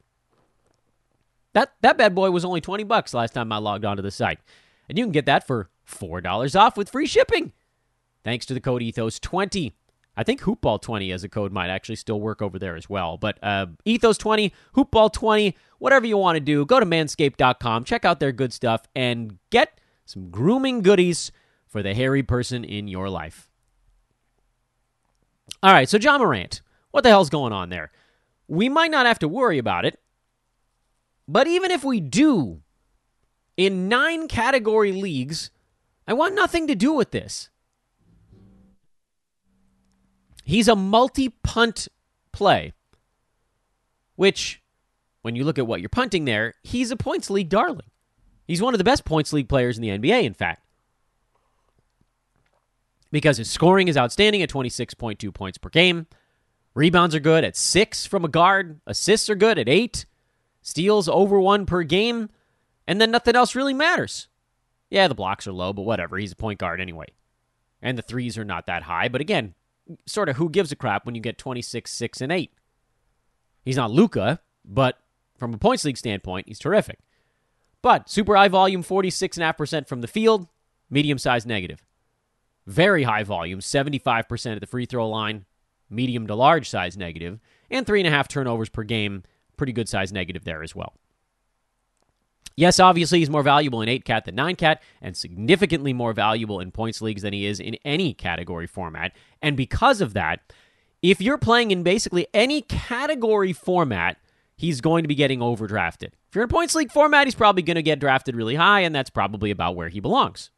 That 1.54 1.74
that 1.82 1.98
bad 1.98 2.14
boy 2.14 2.30
was 2.30 2.46
only 2.46 2.62
20 2.62 2.84
bucks 2.84 3.14
last 3.14 3.34
time 3.34 3.52
I 3.52 3.58
logged 3.58 3.86
onto 3.86 4.04
the 4.04 4.12
site. 4.12 4.40
And 4.88 4.98
you 4.98 5.06
can 5.06 5.12
get 5.12 5.26
that 5.26 5.48
for 5.48 5.70
$4 5.88 6.60
off 6.60 6.78
with 6.78 6.90
free 6.90 7.08
shipping. 7.08 7.54
Thanks 8.24 8.46
to 8.48 8.54
the 8.54 8.60
code 8.60 8.82
ethos20. 8.82 9.72
I 10.20 10.24
think 10.24 10.42
hoopball20 10.42 11.14
as 11.14 11.24
a 11.24 11.30
code 11.30 11.54
might 11.54 11.70
actually 11.70 11.96
still 11.96 12.20
work 12.20 12.42
over 12.42 12.60
there 12.60 12.76
as 12.76 12.90
well. 12.90 13.16
But 13.16 13.40
uh, 13.42 13.68
ethos20, 13.86 14.52
hoopball20, 14.76 15.54
whatever 15.78 16.06
you 16.06 16.18
want 16.18 16.36
to 16.36 16.42
do, 16.42 16.66
go 16.66 16.78
to 16.78 16.86
manscaped.com, 16.86 17.86
check 17.86 18.04
out 18.04 18.20
their 18.20 18.34
good 18.34 18.52
stuff, 18.52 18.82
and 18.94 19.40
get 19.50 19.80
some 20.06 20.30
grooming 20.30 20.82
goodies 20.82 21.32
for 21.70 21.82
the 21.82 21.94
hairy 21.94 22.22
person 22.22 22.66
in 22.66 22.90
your 22.90 23.10
life. 23.10 23.50
All 25.64 25.72
right, 25.72 25.88
so 25.88 25.98
Ja 25.98 26.18
Morant, 26.18 26.64
what 26.92 27.06
the 27.06 27.10
hell's 27.10 27.30
going 27.30 27.54
on 27.54 27.70
there? 27.70 27.90
We 28.50 28.68
might 28.68 28.92
not 28.92 29.06
have 29.06 29.20
to 29.20 29.28
worry 29.30 29.58
about 29.58 29.86
it, 29.86 30.02
but 31.30 31.48
even 31.48 31.72
if 31.72 31.86
we 31.86 32.02
do, 32.02 32.60
in 33.56 33.88
nine 33.88 34.28
category 34.28 34.92
leagues, 34.92 35.50
I 36.06 36.12
want 36.12 36.36
nothing 36.36 36.68
to 36.68 36.76
do 36.76 36.92
with 36.92 37.12
this. 37.12 37.50
He's 40.50 40.68
a 40.68 40.76
multi 40.76 41.30
punt 41.30 41.88
play, 42.32 42.74
which, 44.16 44.62
when 45.22 45.36
you 45.36 45.44
look 45.44 45.60
at 45.60 45.68
what 45.68 45.80
you're 45.80 45.90
punting 45.90 46.26
there, 46.26 46.56
he's 46.64 46.92
a 46.92 46.96
points 46.96 47.30
league 47.30 47.50
darling. 47.50 47.88
He's 48.48 48.62
one 48.62 48.74
of 48.74 48.80
the 48.80 48.84
best 48.84 49.06
points 49.06 49.32
league 49.32 49.48
players 49.48 49.78
in 49.78 49.82
the 49.84 49.90
NBA, 49.90 50.24
in 50.24 50.34
fact 50.34 50.64
because 53.12 53.38
his 53.38 53.50
scoring 53.50 53.88
is 53.88 53.98
outstanding 53.98 54.42
at 54.42 54.50
26.2 54.50 55.34
points 55.34 55.58
per 55.58 55.70
game. 55.70 56.08
Rebounds 56.76 57.16
are 57.16 57.20
good 57.20 57.44
at 57.44 57.56
six 57.58 58.06
from 58.06 58.24
a 58.24 58.30
guard. 58.30 58.80
Assists 58.86 59.30
are 59.30 59.36
good 59.36 59.58
at 59.58 59.68
eight. 59.68 60.06
Steals 60.62 61.10
over 61.10 61.40
one 61.40 61.66
per 61.66 61.84
game. 61.84 62.30
And 62.88 63.00
then 63.00 63.12
nothing 63.12 63.36
else 63.36 63.56
really 63.56 63.74
matters. 63.74 64.28
Yeah, 64.90 65.08
the 65.08 65.16
blocks 65.16 65.48
are 65.48 65.54
low, 65.54 65.74
but 65.74 65.84
whatever. 65.84 66.18
He's 66.18 66.32
a 66.32 66.38
point 66.38 66.60
guard 66.60 66.82
anyway. 66.82 67.08
And 67.82 67.98
the 67.98 68.04
threes 68.04 68.38
are 68.38 68.46
not 68.46 68.66
that 68.68 68.84
high. 68.84 69.08
But 69.08 69.22
again, 69.22 69.54
sort 70.06 70.30
of 70.30 70.38
who 70.38 70.50
gives 70.50 70.72
a 70.72 70.76
crap 70.76 71.06
when 71.06 71.16
you 71.16 71.22
get 71.22 71.38
26, 71.38 71.92
6, 71.92 72.22
and 72.22 72.32
8? 72.32 72.52
He's 73.64 73.78
not 73.78 73.92
Luka, 73.92 74.40
but 74.66 74.98
from 75.38 75.54
a 75.54 75.58
points 75.58 75.86
league 75.86 75.98
standpoint, 75.98 76.48
he's 76.48 76.60
terrific. 76.60 77.00
But 77.82 78.10
super 78.10 78.36
high 78.36 78.50
volume, 78.50 78.84
46.5% 78.84 79.88
from 79.88 80.02
the 80.02 80.08
field, 80.08 80.48
medium 80.90 81.18
size 81.18 81.46
negative. 81.46 81.86
Very 82.68 83.04
high 83.04 83.24
volume, 83.24 83.60
75% 83.60 84.54
at 84.54 84.60
the 84.60 84.68
free 84.68 84.86
throw 84.86 85.08
line, 85.08 85.46
medium 85.90 86.28
to 86.28 86.36
large 86.36 86.70
size 86.70 86.98
negative, 86.98 87.40
and 87.72 87.86
three 87.86 88.00
and 88.00 88.08
a 88.08 88.12
half 88.12 88.28
turnovers 88.28 88.70
per 88.70 88.84
game. 88.84 89.24
Pretty 89.58 89.74
good 89.74 89.90
size 89.90 90.12
negative 90.12 90.44
there 90.44 90.62
as 90.62 90.76
well. 90.76 90.94
Yes, 92.60 92.78
obviously, 92.78 93.20
he's 93.20 93.30
more 93.30 93.42
valuable 93.42 93.82
in 93.82 93.88
8 93.88 94.04
cat 94.04 94.26
than 94.26 94.36
9 94.36 94.58
cat, 94.58 94.84
and 95.02 95.16
significantly 95.16 95.94
more 95.94 96.12
valuable 96.12 96.60
in 96.60 96.72
points 96.72 97.02
leagues 97.02 97.22
than 97.22 97.32
he 97.32 97.46
is 97.46 97.58
in 97.58 97.76
any 97.86 98.14
category 98.14 98.68
format. 98.68 99.14
And 99.42 99.56
because 99.56 100.02
of 100.02 100.12
that, 100.12 100.42
if 101.02 101.22
you're 101.22 101.38
playing 101.38 101.72
in 101.72 101.84
basically 101.84 102.28
any 102.34 102.62
category 102.64 103.54
format, 103.54 104.18
he's 104.58 104.82
going 104.82 105.06
to 105.06 105.08
be 105.08 105.16
getting 105.16 105.40
overdrafted. 105.40 106.10
If 106.28 106.36
you're 106.36 106.44
in 106.44 106.50
points 106.50 106.76
league 106.76 106.92
format, 106.92 107.28
he's 107.28 107.34
probably 107.34 107.64
going 107.64 107.76
to 107.76 107.82
get 107.82 108.02
drafted 108.02 108.36
really 108.36 108.56
high, 108.56 108.82
and 108.82 108.94
that's 108.94 109.10
probably 109.10 109.52
about 109.52 109.78
where 109.78 109.88
he 109.88 110.02
belongs 110.02 110.52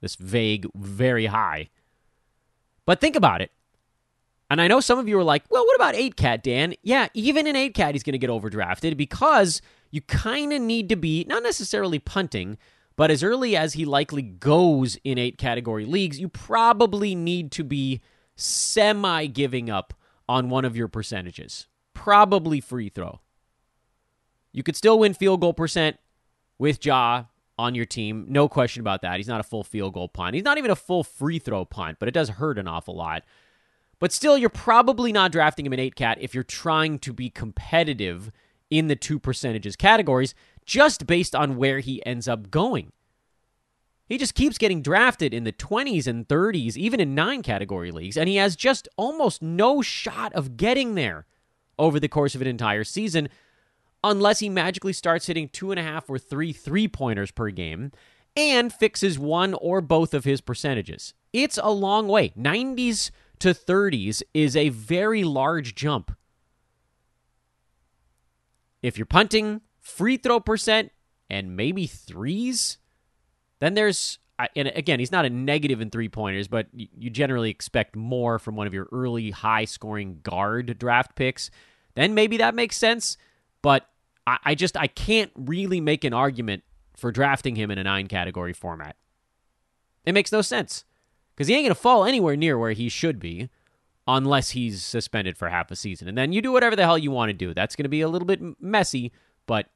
this 0.00 0.14
vague, 0.14 0.68
very 0.76 1.26
high. 1.26 1.70
But 2.84 3.00
think 3.00 3.16
about 3.16 3.40
it. 3.40 3.50
And 4.48 4.60
I 4.60 4.68
know 4.68 4.80
some 4.80 4.98
of 4.98 5.08
you 5.08 5.18
are 5.18 5.24
like, 5.24 5.44
well, 5.50 5.64
what 5.64 5.76
about 5.76 5.96
8 5.96 6.16
cat, 6.16 6.42
Dan? 6.42 6.74
Yeah, 6.82 7.08
even 7.14 7.46
in 7.46 7.56
8 7.56 7.74
cat, 7.74 7.94
he's 7.94 8.04
going 8.04 8.12
to 8.12 8.18
get 8.18 8.30
overdrafted 8.30 8.96
because 8.96 9.60
you 9.90 10.00
kind 10.02 10.52
of 10.52 10.62
need 10.62 10.88
to 10.88 10.96
be, 10.96 11.24
not 11.28 11.42
necessarily 11.42 11.98
punting, 11.98 12.58
but 12.96 13.10
as 13.10 13.22
early 13.22 13.56
as 13.56 13.72
he 13.74 13.84
likely 13.84 14.22
goes 14.22 14.96
in 15.04 15.18
8 15.18 15.36
category 15.36 15.84
leagues, 15.84 16.20
you 16.20 16.28
probably 16.28 17.14
need 17.14 17.50
to 17.52 17.64
be 17.64 18.00
semi 18.36 19.26
giving 19.26 19.68
up 19.68 19.94
on 20.28 20.48
one 20.48 20.64
of 20.64 20.76
your 20.76 20.88
percentages. 20.88 21.66
Probably 21.94 22.60
free 22.60 22.88
throw. 22.88 23.20
You 24.52 24.62
could 24.62 24.76
still 24.76 24.98
win 24.98 25.12
field 25.12 25.40
goal 25.40 25.54
percent 25.54 25.98
with 26.58 26.84
Ja 26.84 27.24
on 27.58 27.74
your 27.74 27.84
team. 27.84 28.26
No 28.28 28.48
question 28.48 28.80
about 28.80 29.02
that. 29.02 29.16
He's 29.16 29.28
not 29.28 29.40
a 29.40 29.44
full 29.44 29.64
field 29.64 29.94
goal 29.94 30.08
punt. 30.08 30.34
He's 30.34 30.44
not 30.44 30.58
even 30.58 30.70
a 30.70 30.76
full 30.76 31.04
free 31.04 31.38
throw 31.38 31.64
punt, 31.64 31.98
but 31.98 32.08
it 32.08 32.12
does 32.12 32.30
hurt 32.30 32.58
an 32.58 32.68
awful 32.68 32.96
lot. 32.96 33.22
But 33.98 34.12
still, 34.12 34.36
you're 34.36 34.50
probably 34.50 35.12
not 35.12 35.32
drafting 35.32 35.64
him 35.64 35.72
in 35.72 35.80
8 35.80 35.94
cat 35.94 36.18
if 36.20 36.34
you're 36.34 36.44
trying 36.44 36.98
to 37.00 37.12
be 37.12 37.30
competitive 37.30 38.30
in 38.70 38.88
the 38.88 38.96
two 38.96 39.18
percentages 39.18 39.76
categories 39.76 40.34
just 40.64 41.06
based 41.06 41.34
on 41.34 41.56
where 41.56 41.78
he 41.78 42.04
ends 42.04 42.26
up 42.28 42.50
going. 42.50 42.92
He 44.08 44.18
just 44.18 44.34
keeps 44.34 44.58
getting 44.58 44.82
drafted 44.82 45.34
in 45.34 45.44
the 45.44 45.52
20s 45.52 46.06
and 46.06 46.28
30s, 46.28 46.76
even 46.76 47.00
in 47.00 47.14
nine 47.14 47.42
category 47.42 47.90
leagues, 47.90 48.16
and 48.16 48.28
he 48.28 48.36
has 48.36 48.54
just 48.54 48.88
almost 48.96 49.42
no 49.42 49.82
shot 49.82 50.32
of 50.32 50.56
getting 50.56 50.94
there 50.94 51.26
over 51.78 51.98
the 51.98 52.08
course 52.08 52.34
of 52.34 52.40
an 52.40 52.46
entire 52.46 52.84
season 52.84 53.28
unless 54.04 54.38
he 54.38 54.48
magically 54.48 54.92
starts 54.92 55.26
hitting 55.26 55.48
two 55.48 55.70
and 55.70 55.80
a 55.80 55.82
half 55.82 56.08
or 56.08 56.18
three 56.18 56.52
three 56.52 56.86
pointers 56.86 57.30
per 57.30 57.50
game 57.50 57.90
and 58.36 58.72
fixes 58.72 59.18
one 59.18 59.54
or 59.54 59.80
both 59.80 60.14
of 60.14 60.24
his 60.24 60.40
percentages. 60.40 61.14
It's 61.32 61.58
a 61.60 61.70
long 61.70 62.06
way. 62.06 62.30
90s 62.38 63.10
to 63.40 63.48
30s 63.50 64.22
is 64.34 64.56
a 64.56 64.70
very 64.70 65.24
large 65.24 65.74
jump. 65.74 66.16
If 68.82 68.98
you're 68.98 69.06
punting, 69.06 69.62
free 69.80 70.16
throw 70.16 70.40
percent, 70.40 70.92
and 71.28 71.56
maybe 71.56 71.86
threes, 71.86 72.78
then 73.58 73.74
there's 73.74 74.18
and 74.54 74.68
again, 74.68 74.98
he's 74.98 75.12
not 75.12 75.24
a 75.24 75.30
negative 75.30 75.80
in 75.80 75.90
three 75.90 76.08
pointers, 76.08 76.46
but 76.46 76.66
you 76.72 77.08
generally 77.08 77.50
expect 77.50 77.96
more 77.96 78.38
from 78.38 78.54
one 78.54 78.66
of 78.66 78.74
your 78.74 78.86
early 78.92 79.30
high 79.30 79.64
scoring 79.64 80.20
guard 80.22 80.78
draft 80.78 81.14
picks. 81.14 81.50
Then 81.94 82.14
maybe 82.14 82.36
that 82.36 82.54
makes 82.54 82.76
sense. 82.76 83.16
But 83.62 83.88
I, 84.26 84.54
just 84.54 84.76
I 84.76 84.88
can't 84.88 85.30
really 85.34 85.80
make 85.80 86.04
an 86.04 86.12
argument 86.12 86.64
for 86.96 87.12
drafting 87.12 87.56
him 87.56 87.70
in 87.70 87.78
a 87.78 87.84
nine 87.84 88.08
category 88.08 88.52
format. 88.52 88.96
It 90.04 90.12
makes 90.12 90.32
no 90.32 90.42
sense 90.42 90.84
because 91.36 91.48
he 91.48 91.54
ain't 91.54 91.66
gonna 91.66 91.74
fall 91.74 92.04
anywhere 92.04 92.36
near 92.36 92.58
where 92.58 92.72
he 92.72 92.88
should 92.88 93.20
be 93.20 93.50
unless 94.08 94.50
he's 94.50 94.84
suspended 94.84 95.36
for 95.36 95.48
half 95.48 95.70
a 95.70 95.76
season. 95.76 96.08
And 96.08 96.16
then 96.16 96.32
you 96.32 96.40
do 96.40 96.52
whatever 96.52 96.76
the 96.76 96.84
hell 96.84 96.98
you 96.98 97.10
want 97.10 97.30
to 97.30 97.34
do. 97.34 97.52
That's 97.52 97.74
going 97.74 97.84
to 97.84 97.90
be 97.90 98.02
a 98.02 98.08
little 98.08 98.26
bit 98.26 98.40
messy, 98.60 99.12
but 99.46 99.68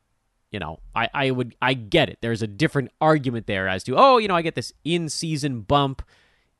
you 0.53 0.59
know, 0.59 0.81
I, 0.95 1.09
I 1.13 1.31
would 1.31 1.55
I 1.63 1.75
get 1.75 2.09
it. 2.09 2.19
There's 2.21 2.43
a 2.43 2.47
different 2.47 2.91
argument 3.01 3.47
there 3.47 3.69
as 3.69 3.85
to 3.85 3.97
oh, 3.97 4.19
you 4.19 4.29
know, 4.29 4.35
I 4.35 4.43
get 4.43 4.55
this 4.55 4.73
in 4.85 5.09
season 5.09 5.61
bump, 5.61 6.03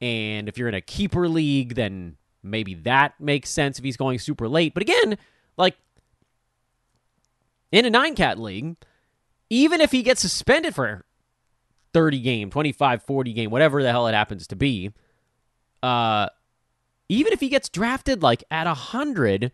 and 0.01 0.49
if 0.49 0.57
you're 0.57 0.69
in 0.69 0.75
a 0.75 0.81
keeper 0.81 1.29
league, 1.29 1.75
then 1.75 2.17
maybe 2.43 2.75
that 2.75 3.21
makes 3.21 3.51
sense 3.51 3.79
if 3.79 3.85
he's 3.85 3.97
going 3.97 4.19
super 4.19 4.49
late. 4.49 4.75
But 4.75 4.83
again, 4.83 5.19
like 5.57 5.77
in 7.73 7.85
a 7.85 7.91
nine 7.91 8.15
cat 8.15 8.39
league, 8.39 8.77
even 9.49 9.81
if 9.81 9.91
he 9.91 10.03
gets 10.03 10.21
suspended 10.21 10.75
for 10.75 11.05
30 11.93 12.21
game, 12.21 12.51
25, 12.51 13.03
40 13.03 13.33
game, 13.33 13.51
whatever 13.51 13.83
the 13.83 13.91
hell 13.91 14.07
it 14.07 14.15
happens 14.15 14.47
to 14.49 14.57
be, 14.57 14.93
uh, 15.83 16.29
even 17.09 17.33
if 17.33 17.41
he 17.41 17.49
gets 17.49 17.69
drafted 17.69 18.23
like 18.23 18.45
at 18.51 18.67
100, 18.67 19.53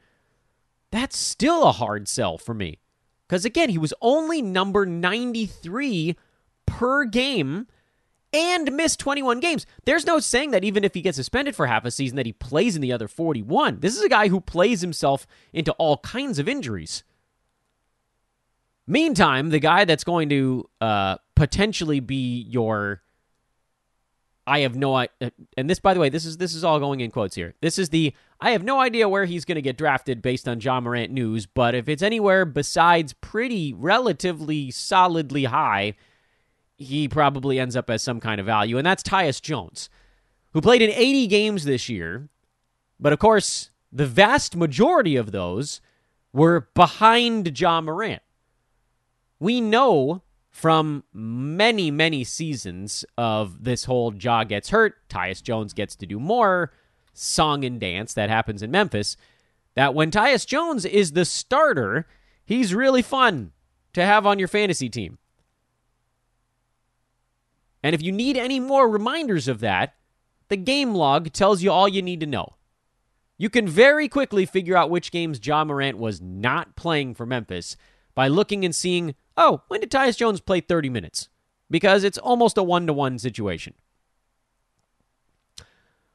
that's 0.91 1.17
still 1.17 1.65
a 1.65 1.73
hard 1.73 2.09
sell 2.09 2.39
for 2.39 2.55
me. 2.55 2.79
Because 3.27 3.45
again, 3.45 3.71
he 3.71 3.79
was 3.79 3.95
only 4.01 4.41
number 4.43 4.87
93 4.87 6.17
per 6.67 7.05
game 7.05 7.67
and 8.33 8.73
missed 8.73 9.01
21 9.01 9.41
games. 9.41 9.67
There's 9.85 10.07
no 10.07 10.21
saying 10.21 10.51
that 10.51 10.65
even 10.65 10.85
if 10.85 10.95
he 10.95 11.01
gets 11.01 11.17
suspended 11.17 11.57
for 11.57 11.67
half 11.67 11.85
a 11.85 11.91
season 11.91 12.17
that 12.17 12.27
he 12.27 12.33
plays 12.33 12.77
in 12.77 12.83
the 12.83 12.93
other 12.93 13.09
41. 13.09 13.81
This 13.81 13.97
is 13.97 14.03
a 14.03 14.09
guy 14.09 14.29
who 14.29 14.41
plays 14.41 14.81
himself 14.81 15.27
into 15.53 15.73
all 15.73 15.99
kinds 15.99 16.39
of 16.39 16.49
injuries. 16.49 17.03
Meantime, 18.87 19.51
the 19.51 19.59
guy 19.59 19.85
that's 19.85 20.05
going 20.05 20.29
to 20.29 20.69
uh, 20.81 21.17
potentially 21.37 22.01
be 22.01 22.43
your 22.49 23.03
I 24.47 24.61
have 24.61 24.77
no 24.77 24.95
idea. 24.95 25.13
Uh, 25.21 25.31
and 25.57 25.69
this, 25.69 25.81
by 25.81 25.93
the 25.93 25.99
way, 25.99 26.09
this 26.09 26.25
is 26.25 26.37
this 26.37 26.55
is 26.55 26.63
all 26.63 26.79
going 26.79 27.01
in 27.01 27.11
quotes 27.11 27.35
here. 27.35 27.55
This 27.61 27.79
is 27.79 27.89
the 27.89 28.15
I 28.41 28.51
have 28.51 28.63
no 28.63 28.81
idea 28.81 29.09
where 29.09 29.25
he's 29.25 29.45
going 29.45 29.57
to 29.57 29.63
get 29.63 29.77
drafted 29.77 30.23
based 30.23 30.47
on 30.47 30.61
Ja 30.61 30.81
Morant 30.81 31.11
news. 31.11 31.47
But 31.47 31.75
if 31.75 31.89
it's 31.89 32.03
anywhere 32.03 32.45
besides 32.45 33.13
pretty 33.15 33.73
relatively 33.73 34.71
solidly 34.71 35.45
high, 35.45 35.95
he 36.77 37.09
probably 37.09 37.59
ends 37.59 37.75
up 37.75 37.91
as 37.91 38.03
some 38.03 38.21
kind 38.21 38.39
of 38.39 38.47
value. 38.47 38.79
And 38.79 38.87
that's 38.87 39.03
Tyus 39.03 39.43
Jones, 39.43 39.91
who 40.53 40.61
played 40.61 40.83
in 40.83 40.91
80 40.91 41.27
games 41.27 41.65
this 41.65 41.89
year. 41.89 42.29
But 43.01 43.13
of 43.13 43.19
course, 43.19 43.71
the 43.91 44.07
vast 44.07 44.55
majority 44.55 45.17
of 45.17 45.33
those 45.33 45.81
were 46.33 46.69
behind 46.75 47.59
Ja 47.59 47.81
Morant. 47.81 48.23
We 49.41 49.61
know 49.61 50.23
from 50.57 51.05
many, 51.13 51.91
many 51.91 52.25
seasons 52.25 53.05
of 53.19 53.65
this 53.65 53.85
whole 53.85 54.15
Ja 54.15 54.43
gets 54.43 54.71
hurt, 54.71 55.07
Tyus 55.07 55.43
Jones 55.43 55.75
gets 55.75 55.95
to 55.95 56.07
do 56.07 56.19
more 56.19 56.73
song 57.13 57.63
and 57.63 57.79
dance 57.79 58.15
that 58.15 58.31
happens 58.31 58.63
in 58.63 58.71
Memphis, 58.71 59.19
that 59.75 59.95
when 59.95 60.11
Tyus 60.11 60.47
Jones 60.47 60.87
is 60.87 61.13
the 61.13 61.27
starter, 61.27 62.07
he's 62.47 62.73
really 62.75 63.03
fun 63.03 63.53
to 63.93 64.03
have 64.03 64.25
on 64.27 64.39
your 64.39 64.49
fantasy 64.49 64.89
team. 64.89 65.19
And 67.83 67.95
if 67.95 68.01
you 68.01 68.11
need 68.11 68.39
any 68.39 68.59
more 68.59 68.89
reminders 68.89 69.49
of 69.49 69.61
that, 69.61 69.95
the 70.49 70.57
game 70.57 70.95
log 70.95 71.35
tells 71.35 71.63
you 71.63 71.71
all 71.71 71.87
you 71.87 72.01
need 72.01 72.21
to 72.21 72.27
know. 72.27 72.55
You 73.37 73.51
can 73.51 73.69
very 73.69 74.09
quickly 74.09 74.47
figure 74.47 74.75
out 74.75 74.89
which 74.89 75.13
games 75.13 75.39
Ja 75.47 75.67
Morant 75.67 75.99
was 75.99 76.23
not 76.23 76.77
playing 76.77 77.15
for 77.15 77.27
Memphis 77.27 77.77
by 78.15 78.29
looking 78.29 78.65
and 78.65 78.75
seeing 78.75 79.15
oh, 79.37 79.63
when 79.69 79.81
did 79.81 79.91
Tyus 79.91 80.17
Jones 80.17 80.41
play 80.41 80.61
30 80.61 80.89
minutes? 80.91 81.29
Because 81.71 82.05
it's 82.05 82.19
almost 82.19 82.59
a 82.59 82.63
one 82.63 82.87
to 82.87 82.93
one 82.93 83.19
situation. 83.19 83.75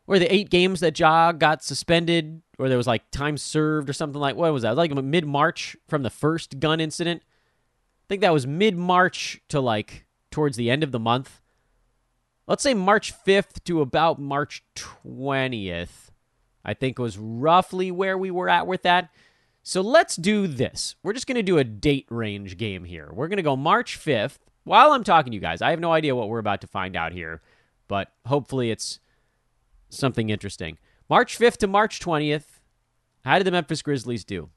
Or 0.07 0.19
the 0.19 0.33
eight 0.33 0.49
games 0.49 0.79
that 0.79 0.99
Ja 0.99 1.31
got 1.31 1.63
suspended, 1.63 2.41
or 2.57 2.67
there 2.67 2.77
was 2.77 2.87
like 2.87 3.09
time 3.11 3.37
served 3.37 3.89
or 3.89 3.93
something 3.93 4.19
like 4.19 4.35
what 4.35 4.51
was 4.51 4.63
that? 4.63 4.75
Like 4.75 4.93
mid 4.93 5.25
March 5.25 5.77
from 5.87 6.03
the 6.03 6.09
first 6.09 6.59
gun 6.59 6.79
incident. 6.79 7.21
I 7.23 8.05
think 8.09 8.21
that 8.21 8.33
was 8.33 8.47
mid 8.47 8.75
March 8.75 9.41
to 9.49 9.61
like 9.61 10.05
towards 10.31 10.57
the 10.57 10.69
end 10.69 10.83
of 10.83 10.91
the 10.91 10.99
month. 10.99 11.39
Let's 12.47 12.63
say 12.63 12.73
March 12.73 13.13
5th 13.25 13.63
to 13.65 13.81
about 13.81 14.19
March 14.19 14.63
20th. 14.75 16.09
I 16.65 16.73
think 16.73 16.99
was 16.99 17.17
roughly 17.17 17.91
where 17.91 18.17
we 18.17 18.31
were 18.31 18.49
at 18.49 18.67
with 18.67 18.83
that. 18.83 19.09
So 19.63 19.81
let's 19.81 20.15
do 20.15 20.47
this. 20.47 20.95
We're 21.03 21.13
just 21.13 21.27
going 21.27 21.35
to 21.35 21.43
do 21.43 21.59
a 21.59 21.63
date 21.63 22.07
range 22.09 22.57
game 22.57 22.83
here. 22.83 23.09
We're 23.13 23.27
going 23.27 23.37
to 23.37 23.43
go 23.43 23.55
March 23.55 23.99
5th. 23.99 24.37
While 24.63 24.91
I'm 24.91 25.03
talking 25.03 25.31
to 25.31 25.35
you 25.35 25.41
guys, 25.41 25.61
I 25.61 25.69
have 25.71 25.79
no 25.79 25.91
idea 25.91 26.15
what 26.15 26.29
we're 26.29 26.39
about 26.39 26.61
to 26.61 26.67
find 26.67 26.95
out 26.95 27.13
here, 27.13 27.41
but 27.87 28.11
hopefully 28.25 28.71
it's 28.71 28.99
something 29.89 30.29
interesting. 30.29 30.77
March 31.09 31.37
5th 31.37 31.57
to 31.57 31.67
March 31.67 31.99
20th. 31.99 32.45
How 33.23 33.37
did 33.37 33.45
the 33.45 33.51
Memphis 33.51 33.81
Grizzlies 33.81 34.23
do? 34.23 34.49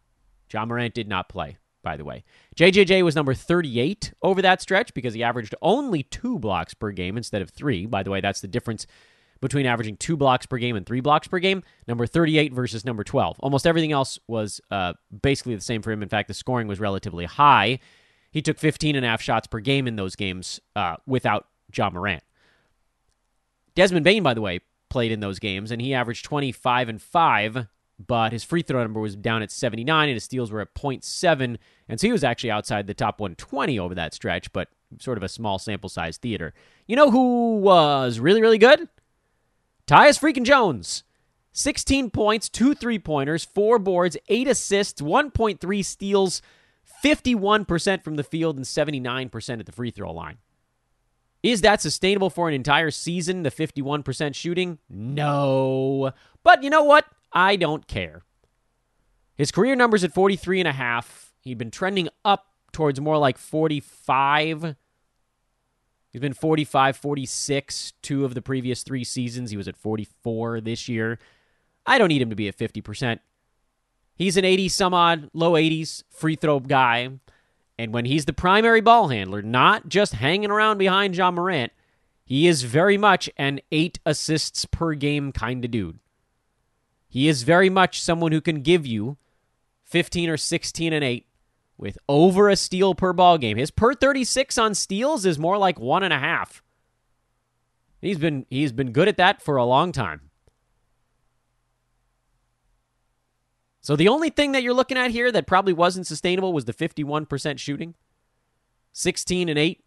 Ja 0.52 0.64
Morant 0.64 0.94
did 0.94 1.08
not 1.08 1.28
play, 1.28 1.58
by 1.82 1.96
the 1.96 2.04
way. 2.04 2.24
JJJ 2.56 3.02
was 3.02 3.16
number 3.16 3.34
38 3.34 4.14
over 4.22 4.40
that 4.40 4.62
stretch 4.62 4.94
because 4.94 5.14
he 5.14 5.22
averaged 5.22 5.54
only 5.60 6.02
two 6.02 6.38
blocks 6.38 6.72
per 6.72 6.92
game 6.92 7.16
instead 7.16 7.42
of 7.42 7.50
three. 7.50 7.86
By 7.86 8.02
the 8.02 8.10
way, 8.10 8.20
that's 8.20 8.40
the 8.40 8.48
difference 8.48 8.86
between 9.40 9.66
averaging 9.66 9.96
two 9.96 10.16
blocks 10.16 10.46
per 10.46 10.58
game 10.58 10.76
and 10.76 10.86
three 10.86 11.00
blocks 11.00 11.28
per 11.28 11.38
game. 11.38 11.62
Number 11.86 12.06
38 12.06 12.52
versus 12.52 12.84
number 12.84 13.04
12. 13.04 13.38
Almost 13.40 13.66
everything 13.66 13.92
else 13.92 14.18
was 14.26 14.60
uh, 14.70 14.94
basically 15.22 15.54
the 15.54 15.60
same 15.60 15.82
for 15.82 15.92
him. 15.92 16.02
In 16.02 16.08
fact, 16.08 16.28
the 16.28 16.34
scoring 16.34 16.68
was 16.68 16.80
relatively 16.80 17.24
high. 17.24 17.78
He 18.30 18.42
took 18.42 18.58
15 18.58 18.96
and 18.96 19.04
a 19.04 19.08
half 19.08 19.22
shots 19.22 19.46
per 19.46 19.60
game 19.60 19.86
in 19.86 19.96
those 19.96 20.16
games 20.16 20.60
uh, 20.74 20.96
without 21.06 21.46
Ja 21.74 21.90
Morant. 21.90 22.22
Desmond 23.74 24.04
Bane, 24.04 24.22
by 24.22 24.34
the 24.34 24.40
way, 24.40 24.60
played 24.88 25.12
in 25.12 25.20
those 25.20 25.38
games, 25.38 25.70
and 25.70 25.82
he 25.82 25.92
averaged 25.92 26.24
25 26.24 26.88
and 26.88 27.02
5, 27.02 27.66
but 28.04 28.32
his 28.32 28.44
free 28.44 28.62
throw 28.62 28.82
number 28.82 29.00
was 29.00 29.16
down 29.16 29.42
at 29.42 29.50
79, 29.50 30.08
and 30.08 30.14
his 30.14 30.24
steals 30.24 30.52
were 30.52 30.60
at 30.60 30.74
0.7, 30.74 31.58
and 31.88 32.00
so 32.00 32.06
he 32.06 32.12
was 32.12 32.24
actually 32.24 32.50
outside 32.50 32.86
the 32.86 32.94
top 32.94 33.20
120 33.20 33.78
over 33.78 33.94
that 33.94 34.14
stretch, 34.14 34.52
but 34.52 34.68
sort 35.00 35.18
of 35.18 35.24
a 35.24 35.28
small 35.28 35.58
sample 35.58 35.88
size 35.88 36.16
theater. 36.16 36.54
You 36.86 36.96
know 36.96 37.10
who 37.10 37.56
was 37.56 38.18
really, 38.20 38.40
really 38.40 38.58
good? 38.58 38.88
Tyus 39.86 40.18
freaking 40.18 40.44
Jones. 40.44 41.04
16 41.52 42.10
points, 42.10 42.48
two 42.48 42.74
three 42.74 42.98
pointers, 42.98 43.44
four 43.44 43.78
boards, 43.78 44.16
eight 44.28 44.48
assists, 44.48 45.00
1.3 45.00 45.84
steals, 45.84 46.42
51% 47.04 48.02
from 48.02 48.16
the 48.16 48.24
field, 48.24 48.56
and 48.56 48.64
79% 48.64 49.60
at 49.60 49.66
the 49.66 49.72
free 49.72 49.90
throw 49.90 50.12
line. 50.12 50.38
Is 51.44 51.60
that 51.60 51.82
sustainable 51.82 52.30
for 52.30 52.48
an 52.48 52.54
entire 52.54 52.90
season, 52.90 53.42
the 53.42 53.50
51% 53.50 54.34
shooting? 54.34 54.78
No. 54.88 56.12
But 56.42 56.62
you 56.62 56.70
know 56.70 56.84
what? 56.84 57.04
I 57.32 57.56
don't 57.56 57.86
care. 57.86 58.22
His 59.36 59.52
career 59.52 59.76
numbers 59.76 60.02
at 60.02 60.14
43 60.14 60.60
and 60.60 60.68
a 60.68 60.72
half. 60.72 61.34
He'd 61.40 61.58
been 61.58 61.70
trending 61.70 62.08
up 62.24 62.46
towards 62.72 63.00
more 63.00 63.18
like 63.18 63.36
45 63.36 64.74
He's 66.14 66.20
been 66.20 66.32
45, 66.32 66.96
46 66.96 67.92
two 68.00 68.24
of 68.24 68.34
the 68.34 68.40
previous 68.40 68.84
three 68.84 69.02
seasons. 69.02 69.50
He 69.50 69.56
was 69.56 69.66
at 69.66 69.76
44 69.76 70.60
this 70.60 70.88
year. 70.88 71.18
I 71.84 71.98
don't 71.98 72.06
need 72.06 72.22
him 72.22 72.30
to 72.30 72.36
be 72.36 72.46
at 72.46 72.56
50%. 72.56 73.18
He's 74.14 74.36
an 74.36 74.44
80 74.44 74.68
some 74.68 74.94
odd, 74.94 75.28
low 75.34 75.54
80s 75.54 76.04
free 76.08 76.36
throw 76.36 76.60
guy. 76.60 77.18
And 77.76 77.92
when 77.92 78.04
he's 78.04 78.26
the 78.26 78.32
primary 78.32 78.80
ball 78.80 79.08
handler, 79.08 79.42
not 79.42 79.88
just 79.88 80.12
hanging 80.12 80.52
around 80.52 80.78
behind 80.78 81.16
Ja 81.16 81.32
Morant, 81.32 81.72
he 82.24 82.46
is 82.46 82.62
very 82.62 82.96
much 82.96 83.28
an 83.36 83.58
eight 83.72 83.98
assists 84.06 84.66
per 84.66 84.94
game 84.94 85.32
kind 85.32 85.64
of 85.64 85.72
dude. 85.72 85.98
He 87.08 87.26
is 87.26 87.42
very 87.42 87.68
much 87.68 88.00
someone 88.00 88.30
who 88.30 88.40
can 88.40 88.62
give 88.62 88.86
you 88.86 89.16
15 89.82 90.30
or 90.30 90.36
16 90.36 90.92
and 90.92 91.02
8 91.02 91.26
with 91.76 91.98
over 92.08 92.48
a 92.48 92.56
steal 92.56 92.94
per 92.94 93.12
ball 93.12 93.38
game. 93.38 93.56
His 93.56 93.70
per 93.70 93.94
36 93.94 94.56
on 94.58 94.74
steals 94.74 95.26
is 95.26 95.38
more 95.38 95.58
like 95.58 95.78
one 95.78 96.02
and 96.02 96.12
a 96.12 96.18
half. 96.18 96.62
He's 98.00 98.18
been 98.18 98.46
he's 98.50 98.72
been 98.72 98.92
good 98.92 99.08
at 99.08 99.16
that 99.16 99.42
for 99.42 99.56
a 99.56 99.64
long 99.64 99.92
time. 99.92 100.30
So 103.80 103.96
the 103.96 104.08
only 104.08 104.30
thing 104.30 104.52
that 104.52 104.62
you're 104.62 104.72
looking 104.72 104.96
at 104.96 105.10
here 105.10 105.30
that 105.30 105.46
probably 105.46 105.74
wasn't 105.74 106.06
sustainable 106.06 106.54
was 106.54 106.64
the 106.64 106.72
51% 106.72 107.58
shooting. 107.58 107.94
16 108.92 109.50
and 109.50 109.58
8. 109.58 109.84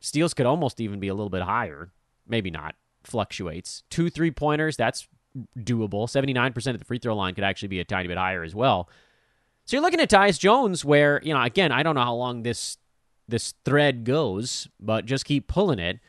Steals 0.00 0.34
could 0.34 0.46
almost 0.46 0.80
even 0.80 0.98
be 0.98 1.06
a 1.06 1.14
little 1.14 1.30
bit 1.30 1.42
higher. 1.42 1.92
Maybe 2.26 2.50
not. 2.50 2.74
Fluctuates. 3.04 3.84
Two 3.88 4.10
three 4.10 4.32
pointers, 4.32 4.76
that's 4.76 5.06
doable. 5.58 6.08
79% 6.08 6.56
of 6.72 6.78
the 6.78 6.84
free 6.84 6.98
throw 6.98 7.14
line 7.14 7.34
could 7.34 7.44
actually 7.44 7.68
be 7.68 7.78
a 7.78 7.84
tiny 7.84 8.08
bit 8.08 8.18
higher 8.18 8.42
as 8.42 8.54
well. 8.54 8.88
So 9.70 9.76
you're 9.76 9.82
looking 9.82 10.00
at 10.00 10.10
Tyus 10.10 10.36
Jones, 10.36 10.84
where 10.84 11.20
you 11.22 11.32
know 11.32 11.40
again, 11.40 11.70
I 11.70 11.84
don't 11.84 11.94
know 11.94 12.02
how 12.02 12.16
long 12.16 12.42
this 12.42 12.76
this 13.28 13.54
thread 13.64 14.02
goes, 14.02 14.66
but 14.80 15.06
just 15.06 15.24
keep 15.24 15.46
pulling 15.46 15.78
it. 15.78 16.00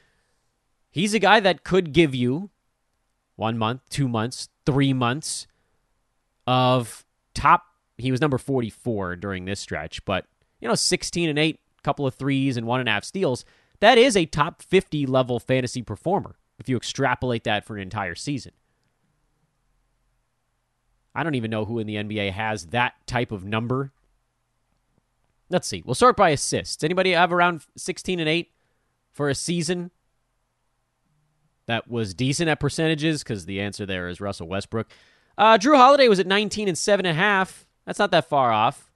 He's 0.89 1.13
a 1.13 1.19
guy 1.19 1.39
that 1.41 1.63
could 1.63 1.93
give 1.93 2.15
you 2.15 2.49
one 3.35 3.59
month, 3.59 3.81
two 3.91 4.07
months, 4.07 4.49
three 4.65 4.93
months 4.93 5.45
of 6.47 7.05
top. 7.35 7.65
He 7.99 8.09
was 8.09 8.19
number 8.19 8.39
44 8.39 9.17
during 9.17 9.45
this 9.45 9.59
stretch, 9.59 10.03
but 10.05 10.25
you 10.59 10.67
know, 10.67 10.73
16 10.73 11.29
and 11.29 11.37
eight, 11.37 11.59
couple 11.83 12.07
of 12.07 12.15
threes 12.15 12.57
and 12.57 12.65
one 12.65 12.79
and 12.79 12.89
a 12.89 12.91
half 12.91 13.03
steals. 13.03 13.45
That 13.79 13.99
is 13.99 14.17
a 14.17 14.25
top 14.25 14.63
50 14.63 15.05
level 15.05 15.39
fantasy 15.39 15.83
performer 15.83 16.35
if 16.57 16.67
you 16.67 16.77
extrapolate 16.77 17.43
that 17.43 17.63
for 17.63 17.75
an 17.75 17.83
entire 17.83 18.15
season. 18.15 18.53
I 21.13 21.23
don't 21.23 21.35
even 21.35 21.51
know 21.51 21.65
who 21.65 21.79
in 21.79 21.87
the 21.87 21.95
NBA 21.95 22.31
has 22.31 22.67
that 22.67 22.93
type 23.05 23.31
of 23.31 23.43
number. 23.43 23.91
Let's 25.49 25.67
see. 25.67 25.83
We'll 25.85 25.95
start 25.95 26.15
by 26.15 26.29
assists. 26.29 26.83
Anybody 26.83 27.11
have 27.11 27.33
around 27.33 27.65
16 27.75 28.19
and 28.19 28.29
8 28.29 28.49
for 29.11 29.29
a 29.29 29.35
season? 29.35 29.91
That 31.67 31.89
was 31.89 32.13
decent 32.13 32.49
at 32.49 32.59
percentages 32.59 33.23
because 33.23 33.45
the 33.45 33.59
answer 33.61 33.85
there 33.85 34.07
is 34.07 34.21
Russell 34.21 34.47
Westbrook. 34.47 34.87
Uh, 35.37 35.57
Jrue 35.57 35.75
Holiday 35.75 36.07
was 36.07 36.19
at 36.19 36.27
19 36.27 36.67
and 36.67 36.77
7.5. 36.77 37.65
That's 37.85 37.99
not 37.99 38.11
that 38.11 38.29
far 38.29 38.51
off. 38.51 38.91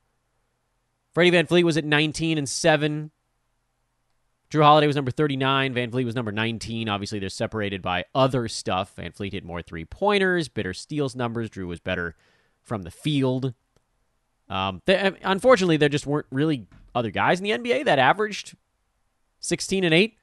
Freddie 1.13 1.32
VanVleet 1.32 1.63
was 1.63 1.78
at 1.78 1.86
19 1.86 2.38
and 2.38 2.47
7. 2.47 3.12
Jrue 4.55 4.63
Holiday 4.63 4.87
was 4.87 4.95
number 4.95 5.11
39. 5.11 5.73
VanVleet 5.73 6.05
was 6.05 6.15
number 6.15 6.31
19. 6.31 6.87
Obviously, 6.87 7.19
they're 7.19 7.27
separated 7.27 7.81
by 7.81 8.05
other 8.15 8.47
stuff. 8.47 8.95
VanVleet 8.95 9.33
hit 9.33 9.43
more 9.43 9.61
three 9.61 9.83
pointers, 9.83 10.47
better 10.47 10.73
steals 10.73 11.13
numbers. 11.13 11.49
Jrue 11.49 11.67
was 11.67 11.81
better 11.81 12.15
from 12.61 12.83
the 12.83 12.91
field. 12.91 13.53
Um, 14.47 14.81
they, 14.85 15.11
unfortunately, 15.23 15.75
there 15.75 15.89
just 15.89 16.07
weren't 16.07 16.27
really 16.31 16.67
other 16.93 17.11
guys 17.11 17.41
in 17.41 17.43
the 17.43 17.51
NBA 17.51 17.83
that 17.85 17.99
averaged 17.99 18.55
16 19.41 19.83
and 19.83 19.93
8. 19.93 20.17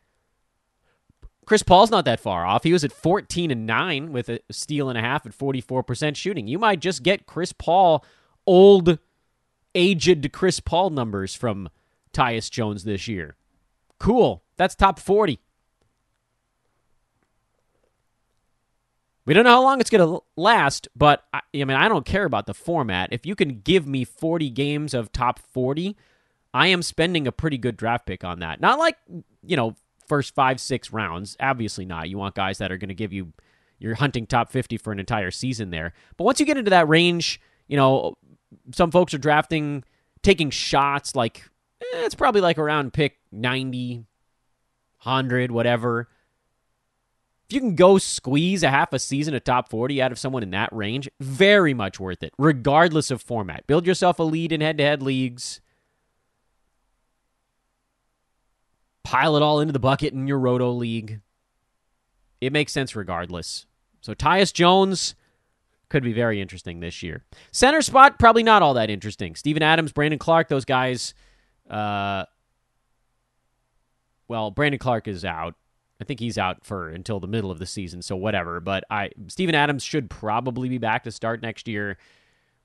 Chris 1.45 1.63
Paul's 1.63 1.91
not 1.91 2.07
that 2.07 2.21
far 2.21 2.47
off. 2.47 2.65
He 2.65 2.73
was 2.73 2.85
at 2.85 2.93
14 2.93 3.51
and 3.51 3.67
9 3.67 4.13
with 4.13 4.31
a 4.31 4.41
steal 4.51 4.89
and 4.89 4.97
a 4.97 5.03
half 5.03 5.27
at 5.27 5.37
44% 5.37 6.17
shooting. 6.17 6.47
You 6.47 6.59
might 6.59 6.81
just 6.81 7.03
get 7.03 7.27
Chris 7.27 7.53
Paul, 7.53 8.03
old, 8.47 8.99
aged 9.75 10.33
Chris 10.33 10.61
Paul 10.61 10.89
numbers 10.91 11.35
from 11.35 11.69
Tyus 12.15 12.51
Jones 12.51 12.85
this 12.85 13.09
year. 13.09 13.37
Cool. 14.03 14.43
That's 14.57 14.75
top 14.75 14.99
40. 14.99 15.39
We 19.25 19.33
don't 19.33 19.45
know 19.45 19.51
how 19.51 19.63
long 19.63 19.81
it's 19.81 19.91
going 19.91 20.05
to 20.05 20.25
last, 20.35 20.89
but 20.97 21.23
I, 21.33 21.39
I, 21.55 21.59
mean, 21.59 21.71
I 21.71 21.89
don't 21.89 22.05
care 22.05 22.25
about 22.25 22.47
the 22.47 22.53
format. 22.53 23.13
If 23.13 23.25
you 23.27 23.37
can 23.37 23.61
give 23.61 23.87
me 23.87 24.03
40 24.03 24.51
games 24.51 24.93
of 24.93 25.13
top 25.13 25.39
40, 25.39 25.97
I 26.53 26.67
am 26.67 26.83
spending 26.83 27.29
a 27.29 27.33
pretty 27.33 27.59
good 27.59 27.77
draft 27.77 28.05
pick 28.05 28.25
on 28.25 28.41
that. 28.41 28.61
Not 28.61 28.81
like, 28.81 28.97
you 29.47 29.57
know, 29.57 29.77
first 30.09 30.35
five, 30.35 30.61
six 30.61 30.93
rounds. 30.93 31.37
Obviously 31.39 31.85
not. 31.85 32.09
You 32.09 32.19
want 32.19 32.35
guys 32.35 32.59
that 32.59 32.73
are 32.73 32.79
going 32.79 32.89
to 32.89 32.95
give 32.95 33.13
you, 33.13 33.33
you're 33.79 33.95
hunting 33.95 34.27
top 34.27 34.51
50 34.51 34.79
for 34.79 34.93
an 34.93 34.99
entire 34.99 35.31
season 35.31 35.71
there. 35.71 35.93
But 36.17 36.25
once 36.25 36.41
you 36.41 36.47
get 36.47 36.59
into 36.59 36.71
that 36.71 36.89
range, 36.89 37.41
you 37.69 37.77
know, 37.77 38.19
some 38.75 38.91
folks 38.91 39.15
are 39.15 39.19
drafting, 39.19 39.85
taking 40.25 40.51
shots 40.51 41.15
like, 41.15 41.49
eh, 41.83 42.05
it's 42.05 42.15
probably 42.15 42.41
like 42.41 42.59
around 42.59 42.93
pick 42.93 43.19
90, 43.31 44.05
100, 45.03 45.51
whatever 45.51 46.09
If 47.49 47.55
you 47.55 47.61
can 47.61 47.75
go 47.75 47.99
squeeze 47.99 48.63
a 48.63 48.71
half 48.71 48.93
a 48.93 48.99
season 48.99 49.35
of 49.35 49.45
top 49.45 49.69
40 49.69 50.01
out 50.01 50.13
of 50.13 50.19
someone 50.19 50.43
in 50.43 50.51
that 50.51 50.73
range, 50.73 51.09
very 51.21 51.75
much 51.75 52.01
worth 52.01 52.23
it, 52.23 52.33
regardless 52.39 53.11
of 53.11 53.21
format. 53.21 53.67
Build 53.67 53.87
yourself 53.87 54.19
a 54.19 54.23
lead 54.23 54.53
in 54.53 54.61
head 54.61 54.79
to 54.79 54.85
head 54.85 55.03
leagues. 55.03 55.61
Pile 59.05 59.37
it 59.37 59.43
all 59.43 59.61
into 59.61 59.73
the 59.73 59.79
bucket 59.79 60.15
in 60.15 60.27
your 60.27 60.39
Roto 60.39 60.71
League. 60.71 61.21
It 62.41 62.53
makes 62.53 62.73
sense 62.73 62.97
regardless. 62.97 63.67
So 64.01 64.15
Tyus 64.15 64.53
Jones 64.53 65.15
could 65.89 66.03
be 66.03 66.13
very 66.13 66.41
interesting 66.41 66.81
this 66.81 67.03
year. 67.03 67.23
Center 67.51 67.83
spot, 67.83 68.19
probably 68.19 68.43
not 68.43 68.63
all 68.63 68.75
that 68.75 68.89
interesting. 68.89 69.35
Steven 69.35 69.63
Adams, 69.63 69.93
Brandon 69.93 70.19
Clarke, 70.19 70.49
those 70.49 70.65
guys. 70.65 71.13
Uh, 71.69 72.25
well, 74.29 74.51
Brandon 74.51 74.79
Clarke 74.79 75.09
is 75.09 75.25
out. 75.25 75.55
I 76.01 76.05
think 76.05 76.19
he's 76.21 76.39
out 76.39 76.65
for 76.65 76.89
until 76.89 77.21
the 77.21 77.29
middle 77.29 77.51
of 77.51 77.59
the 77.59 77.67
season, 77.67 78.03
so 78.03 78.17
whatever. 78.17 78.61
But 78.61 78.85
I 78.91 79.11
Steven 79.29 79.55
Adams 79.55 79.85
should 79.85 80.11
probably 80.11 80.69
be 80.69 80.79
back 80.79 81.05
to 81.05 81.13
start 81.13 81.43
next 81.43 81.69
year, 81.69 81.97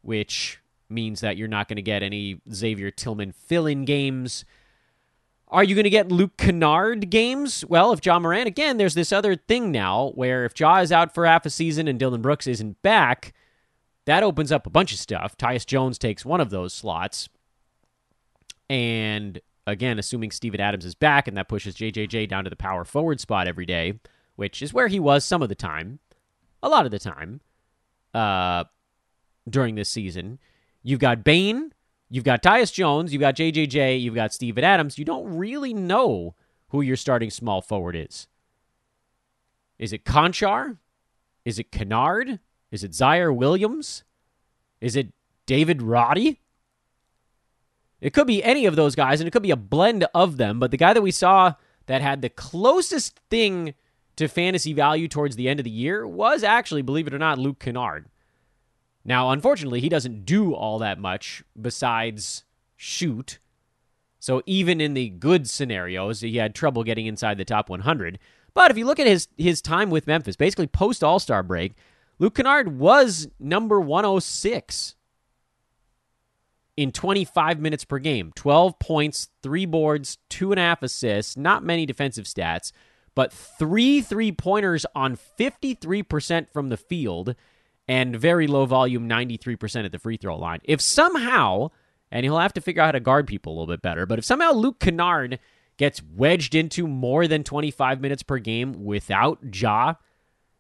which 0.01 0.59
means 0.89 1.21
that 1.21 1.37
you're 1.37 1.47
not 1.47 1.67
going 1.67 1.75
to 1.75 1.81
get 1.81 2.01
any 2.01 2.41
Xavier 2.51 2.89
Tillman 2.89 3.31
fill-in 3.31 3.85
games. 3.85 4.45
Are 5.49 5.63
you 5.63 5.75
going 5.75 5.85
to 5.85 5.89
get 5.89 6.11
Luke 6.11 6.35
Kennard 6.37 7.09
games? 7.09 7.63
Well, 7.65 7.93
if 7.93 8.05
Ja 8.05 8.19
Morant 8.19 8.47
again, 8.47 8.77
there's 8.77 8.95
this 8.95 9.13
other 9.13 9.35
thing 9.35 9.71
now 9.71 10.11
where 10.15 10.43
if 10.45 10.59
Ja 10.59 10.79
is 10.79 10.91
out 10.91 11.13
for 11.13 11.25
half 11.25 11.45
a 11.45 11.49
season 11.49 11.87
and 11.87 11.99
Dillon 11.99 12.21
Brooks 12.21 12.47
isn't 12.47 12.81
back, 12.81 13.33
that 14.05 14.23
opens 14.23 14.51
up 14.51 14.65
a 14.65 14.69
bunch 14.71 14.91
of 14.91 14.99
stuff. 14.99 15.37
Tyus 15.37 15.65
Jones 15.65 15.97
takes 15.97 16.25
one 16.25 16.41
of 16.41 16.49
those 16.49 16.73
slots. 16.73 17.29
And 18.69 19.41
Again, 19.67 19.99
assuming 19.99 20.31
Steven 20.31 20.61
Adams 20.61 20.85
is 20.85 20.95
back, 20.95 21.27
and 21.27 21.35
that 21.35 21.49
pushes 21.49 21.75
JJJ 21.75 22.29
down 22.29 22.45
to 22.45 22.49
the 22.49 22.55
power 22.55 22.85
forward 22.85 23.19
spot 23.19 23.47
every 23.47 23.65
day, 23.65 23.99
which 24.37 24.61
is 24.61 24.73
where 24.73 24.87
he 24.87 24.97
was 24.97 25.25
some 25.25 25.41
of 25.41 25.49
the 25.49 25.55
time, 25.55 25.99
a 26.63 26.69
lot 26.69 26.85
of 26.85 26.91
the 26.91 26.99
time, 26.99 27.41
uh, 28.13 28.63
during 29.49 29.75
this 29.75 29.89
season. 29.89 30.39
You've 30.83 31.01
got 31.01 31.25
Bane, 31.25 31.73
you've 32.09 32.23
got 32.23 32.41
Tyus 32.41 32.71
Jones, 32.71 33.11
you've 33.11 33.19
got 33.19 33.35
JJJ, 33.35 34.01
you've 34.01 34.15
got 34.15 34.33
Steven 34.33 34.63
Adams. 34.63 34.97
You 34.97 35.03
don't 35.03 35.35
really 35.35 35.73
know 35.73 36.35
who 36.69 36.79
your 36.79 36.95
starting 36.95 37.29
small 37.29 37.61
forward 37.61 37.97
is. 37.97 38.27
Is 39.77 39.91
it 39.91 40.05
Konchar? 40.05 40.77
Is 41.43 41.59
it 41.59 41.73
Kennard? 41.73 42.39
Is 42.71 42.85
it 42.85 42.91
Ziaire 42.91 43.35
Williams? 43.35 44.05
Is 44.79 44.95
it 44.95 45.11
David 45.45 45.81
Roddy? 45.81 46.39
It 47.99 48.13
could 48.13 48.27
be 48.27 48.43
any 48.43 48.65
of 48.65 48.75
those 48.75 48.95
guys, 48.95 49.19
and 49.19 49.27
it 49.27 49.31
could 49.31 49.43
be 49.43 49.51
a 49.51 49.55
blend 49.55 50.05
of 50.13 50.37
them. 50.37 50.59
But 50.59 50.71
the 50.71 50.77
guy 50.77 50.93
that 50.93 51.01
we 51.01 51.11
saw 51.11 51.53
that 51.87 52.01
had 52.01 52.21
the 52.21 52.29
closest 52.29 53.19
thing 53.29 53.73
to 54.17 54.27
fantasy 54.27 54.73
value 54.73 55.07
towards 55.07 55.35
the 55.35 55.47
end 55.49 55.59
of 55.59 55.63
the 55.63 55.69
year 55.69 56.05
was 56.05 56.43
actually, 56.43 56.81
believe 56.81 57.07
it 57.07 57.13
or 57.13 57.19
not, 57.19 57.39
Luke 57.39 57.59
Kennard. 57.59 58.07
Now, 59.05 59.31
unfortunately, 59.31 59.79
he 59.79 59.89
doesn't 59.89 60.25
do 60.25 60.53
all 60.53 60.79
that 60.79 60.99
much 60.99 61.43
besides 61.59 62.43
shoot. 62.75 63.39
So 64.19 64.43
even 64.45 64.81
in 64.81 64.93
the 64.93 65.09
good 65.09 65.49
scenarios, 65.49 66.21
he 66.21 66.37
had 66.37 66.53
trouble 66.53 66.83
getting 66.83 67.05
inside 67.05 67.37
the 67.37 67.45
top 67.45 67.69
100. 67.69 68.19
But 68.53 68.71
if 68.71 68.77
you 68.77 68.85
look 68.85 68.99
at 68.99 69.07
his 69.07 69.29
his 69.37 69.61
time 69.61 69.89
with 69.89 70.07
Memphis, 70.07 70.35
basically 70.35 70.67
post 70.67 71.03
All 71.03 71.19
Star 71.19 71.43
break, 71.43 71.75
Luke 72.19 72.35
Kennard 72.35 72.79
was 72.79 73.29
number 73.39 73.79
106 73.79 74.95
in 76.77 76.91
25 76.91 77.59
minutes 77.59 77.83
per 77.83 77.97
game 77.97 78.31
12 78.35 78.79
points, 78.79 79.29
three 79.41 79.65
boards, 79.65 80.19
two 80.29 80.51
and 80.51 80.59
a 80.59 80.63
half 80.63 80.83
assists, 80.83 81.35
not 81.35 81.63
many 81.63 81.85
defensive 81.85 82.25
stats, 82.25 82.71
but 83.15 83.33
three 83.33 83.99
three 83.99 84.31
pointers 84.31 84.85
on 84.95 85.17
53% 85.17 86.49
from 86.53 86.69
the 86.69 86.77
field 86.77 87.35
and 87.87 88.15
very 88.15 88.47
low 88.47 88.65
volume 88.65 89.09
93% 89.09 89.85
at 89.85 89.91
the 89.91 89.99
free 89.99 90.17
throw 90.17 90.37
line. 90.37 90.59
If 90.63 90.79
somehow, 90.81 91.69
and 92.11 92.23
he'll 92.23 92.37
have 92.37 92.53
to 92.53 92.61
figure 92.61 92.81
out 92.81 92.87
how 92.87 92.91
to 92.91 92.99
guard 92.99 93.27
people 93.27 93.51
a 93.51 93.55
little 93.55 93.73
bit 93.73 93.81
better, 93.81 94.05
but 94.05 94.19
if 94.19 94.25
somehow 94.25 94.51
Luke 94.51 94.79
Kennard 94.79 95.39
gets 95.77 96.01
wedged 96.15 96.53
into 96.53 96.87
more 96.87 97.27
than 97.27 97.43
25 97.43 98.01
minutes 98.01 98.23
per 98.23 98.39
game 98.39 98.83
without 98.83 99.39
Ja, 99.53 99.95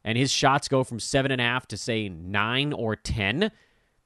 and 0.03 0.17
his 0.17 0.31
shots 0.31 0.67
go 0.67 0.83
from 0.83 0.99
seven 0.99 1.31
and 1.31 1.41
a 1.41 1.43
half 1.43 1.67
to 1.67 1.77
say 1.77 2.07
nine 2.07 2.71
or 2.71 2.95
10, 2.95 3.51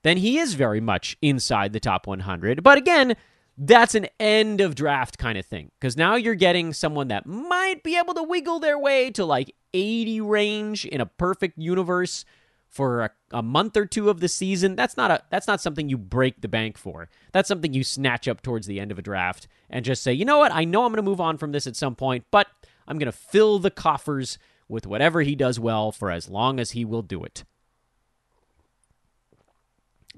then 0.03 0.17
he 0.17 0.37
is 0.37 0.53
very 0.53 0.81
much 0.81 1.17
inside 1.21 1.73
the 1.73 1.79
top 1.79 2.07
100. 2.07 2.63
But 2.63 2.77
again, 2.77 3.15
that's 3.57 3.95
an 3.95 4.07
end 4.19 4.61
of 4.61 4.75
draft 4.75 5.17
kind 5.17 5.37
of 5.37 5.45
thing 5.45 5.71
because 5.79 5.97
now 5.97 6.15
you're 6.15 6.35
getting 6.35 6.73
someone 6.73 7.09
that 7.09 7.25
might 7.25 7.83
be 7.83 7.97
able 7.97 8.13
to 8.15 8.23
wiggle 8.23 8.59
their 8.59 8.79
way 8.79 9.11
to 9.11 9.25
like 9.25 9.53
80 9.73 10.21
range 10.21 10.85
in 10.85 11.01
a 11.01 11.05
perfect 11.05 11.57
universe 11.57 12.25
for 12.67 13.01
a, 13.01 13.11
a, 13.31 13.43
month 13.43 13.75
or 13.75 13.85
two 13.85 14.09
of 14.09 14.21
the 14.21 14.29
season. 14.29 14.75
That's 14.75 14.95
not 14.95 15.11
a 15.11 15.23
that's 15.29 15.47
not 15.47 15.61
something 15.61 15.89
you 15.89 15.97
break 15.97 16.41
the 16.41 16.47
bank 16.47 16.77
for. 16.77 17.09
That's 17.33 17.49
something 17.49 17.73
you 17.73 17.83
snatch 17.83 18.27
up 18.27 18.41
towards 18.41 18.65
the 18.65 18.79
end 18.79 18.91
of 18.91 18.97
a 18.97 19.01
draft 19.01 19.47
and 19.71 19.85
just 19.85 20.03
say 20.03 20.13
you 20.13 20.25
know 20.25 20.37
what? 20.37 20.53
I 20.53 20.65
know 20.65 20.85
i'm 20.85 20.91
going 20.91 20.97
to 20.97 21.09
move 21.09 21.21
on 21.21 21.37
from 21.37 21.51
this 21.51 21.65
at 21.65 21.75
some 21.75 21.95
point 21.95 22.25
but 22.29 22.47
i'm 22.87 22.99
going 22.99 23.11
to 23.11 23.17
fill 23.17 23.57
the 23.57 23.71
coffers 23.71 24.37
with 24.67 24.85
whatever 24.85 25.21
he 25.21 25.35
does 25.35 25.59
well 25.59 25.91
for 25.91 26.11
as 26.11 26.29
long 26.29 26.59
as 26.59 26.71
he 26.71 26.85
will 26.85 27.01
do 27.01 27.23
it 27.23 27.43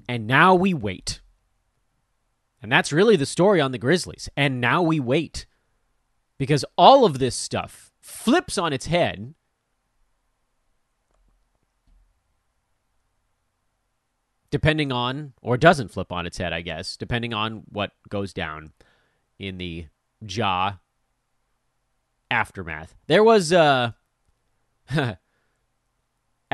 and 0.08 0.26
now 0.26 0.54
we 0.54 0.74
wait. 0.74 1.20
And 2.62 2.72
that's 2.72 2.92
really 2.92 3.16
the 3.16 3.26
story 3.26 3.60
on 3.60 3.72
the 3.72 3.78
Grizzlies. 3.78 4.28
And 4.36 4.60
now 4.60 4.82
we 4.82 4.98
wait. 4.98 5.46
Because 6.38 6.64
all 6.76 7.04
of 7.04 7.18
this 7.18 7.36
stuff 7.36 7.92
flips 8.00 8.56
on 8.56 8.72
its 8.72 8.86
head. 8.86 9.34
Depending 14.50 14.92
on, 14.92 15.34
or 15.42 15.56
doesn't 15.56 15.90
flip 15.90 16.12
on 16.12 16.26
its 16.26 16.38
head, 16.38 16.52
I 16.52 16.60
guess, 16.60 16.96
depending 16.96 17.34
on 17.34 17.64
what 17.68 17.90
goes 18.08 18.32
down 18.32 18.72
in 19.38 19.58
the 19.58 19.86
Ja 20.26 20.74
aftermath. 22.30 22.94
There 23.06 23.24
was 23.24 23.52
uh 23.52 23.92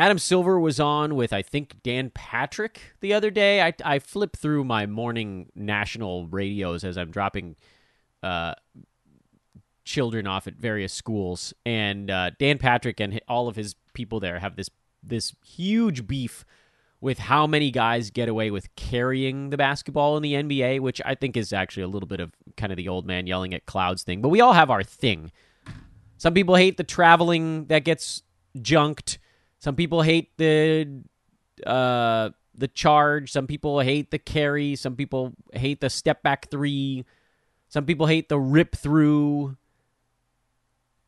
Adam 0.01 0.17
Silver 0.17 0.59
was 0.59 0.81
on 0.81 1.15
with, 1.15 1.31
I 1.31 1.43
think, 1.43 1.83
Dan 1.83 2.09
Patrick 2.09 2.95
the 3.01 3.13
other 3.13 3.31
day. 3.31 3.61
I, 3.61 3.75
I 3.85 3.99
flip 3.99 4.35
through 4.35 4.65
my 4.65 4.87
morning 4.87 5.51
national 5.55 6.27
radios 6.27 6.85
as 6.85 6.97
I'm 6.97 7.11
dropping 7.11 7.57
uh, 8.23 8.55
children 9.85 10.27
off 10.27 10.47
at 10.47 10.55
various 10.55 10.95
schools. 10.95 11.53
And 11.67 12.11
uh, 12.11 12.31
Dan 12.39 12.57
Patrick 12.57 12.99
and 12.99 13.21
all 13.29 13.47
of 13.47 13.57
his 13.57 13.75
people 13.93 14.21
there 14.21 14.39
have 14.39 14.57
this 14.57 14.71
this 15.03 15.35
huge 15.45 16.07
beef 16.07 16.47
with 17.03 17.19
how 17.19 17.47
many 17.47 17.71
guys 17.71 18.09
get 18.09 18.27
away 18.27 18.51
with 18.51 18.75
carrying 18.77 19.51
the 19.51 19.59
basketball 19.59 20.17
in 20.17 20.23
the 20.23 20.33
NBA, 20.33 20.81
which 20.81 21.03
I 21.05 21.15
think 21.15 21.37
is 21.37 21.53
actually 21.53 21.83
a 21.83 21.89
little 21.89 22.09
bit 22.09 22.21
of 22.21 22.33
kind 22.57 22.73
of 22.73 22.79
the 22.79 22.89
old 22.89 23.05
man 23.05 23.27
yelling 23.27 23.53
at 23.53 23.67
clouds 23.67 24.03
thing. 24.03 24.23
But 24.23 24.31
we 24.31 24.41
all 24.41 24.55
have 24.55 24.71
our 24.71 24.83
thing. 24.83 25.31
Some 26.17 26.33
people 26.33 26.55
hate 26.55 26.79
the 26.79 26.85
traveling 26.85 27.67
that 27.67 27.85
gets 27.85 28.23
junked. 28.63 29.19
Some 29.61 29.77
people 29.77 30.03
hate 30.03 30.37
the 30.39 31.03
uh, 31.65 32.31
the 32.55 32.69
charge. 32.69 33.31
Some 33.31 33.47
people 33.47 33.81
hate 33.81 34.11
the 34.11 34.19
carry. 34.19 34.75
Some 34.75 34.97
people 34.97 35.35
hate 35.53 35.81
the 35.81 35.91
step 35.91 36.23
back 36.23 36.51
three. 36.51 37.05
Some 37.69 37.85
people 37.85 38.07
hate 38.07 38.29
the 38.29 38.39
rip 38.39 38.75
through. 38.75 39.57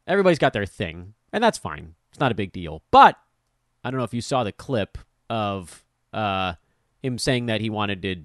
Everybody's 0.06 0.38
got 0.38 0.52
their 0.52 0.66
thing, 0.66 1.14
and 1.32 1.42
that's 1.42 1.58
fine. 1.58 1.94
It's 2.10 2.20
not 2.20 2.30
a 2.30 2.34
big 2.34 2.52
deal. 2.52 2.82
But 2.90 3.16
I 3.82 3.90
don't 3.90 3.98
know 3.98 4.04
if 4.04 4.14
you 4.14 4.20
saw 4.20 4.44
the 4.44 4.52
clip 4.52 4.98
of 5.30 5.84
uh, 6.12 6.54
him 7.02 7.18
saying 7.18 7.46
that 7.46 7.62
he 7.62 7.70
wanted 7.70 8.02
to 8.02 8.16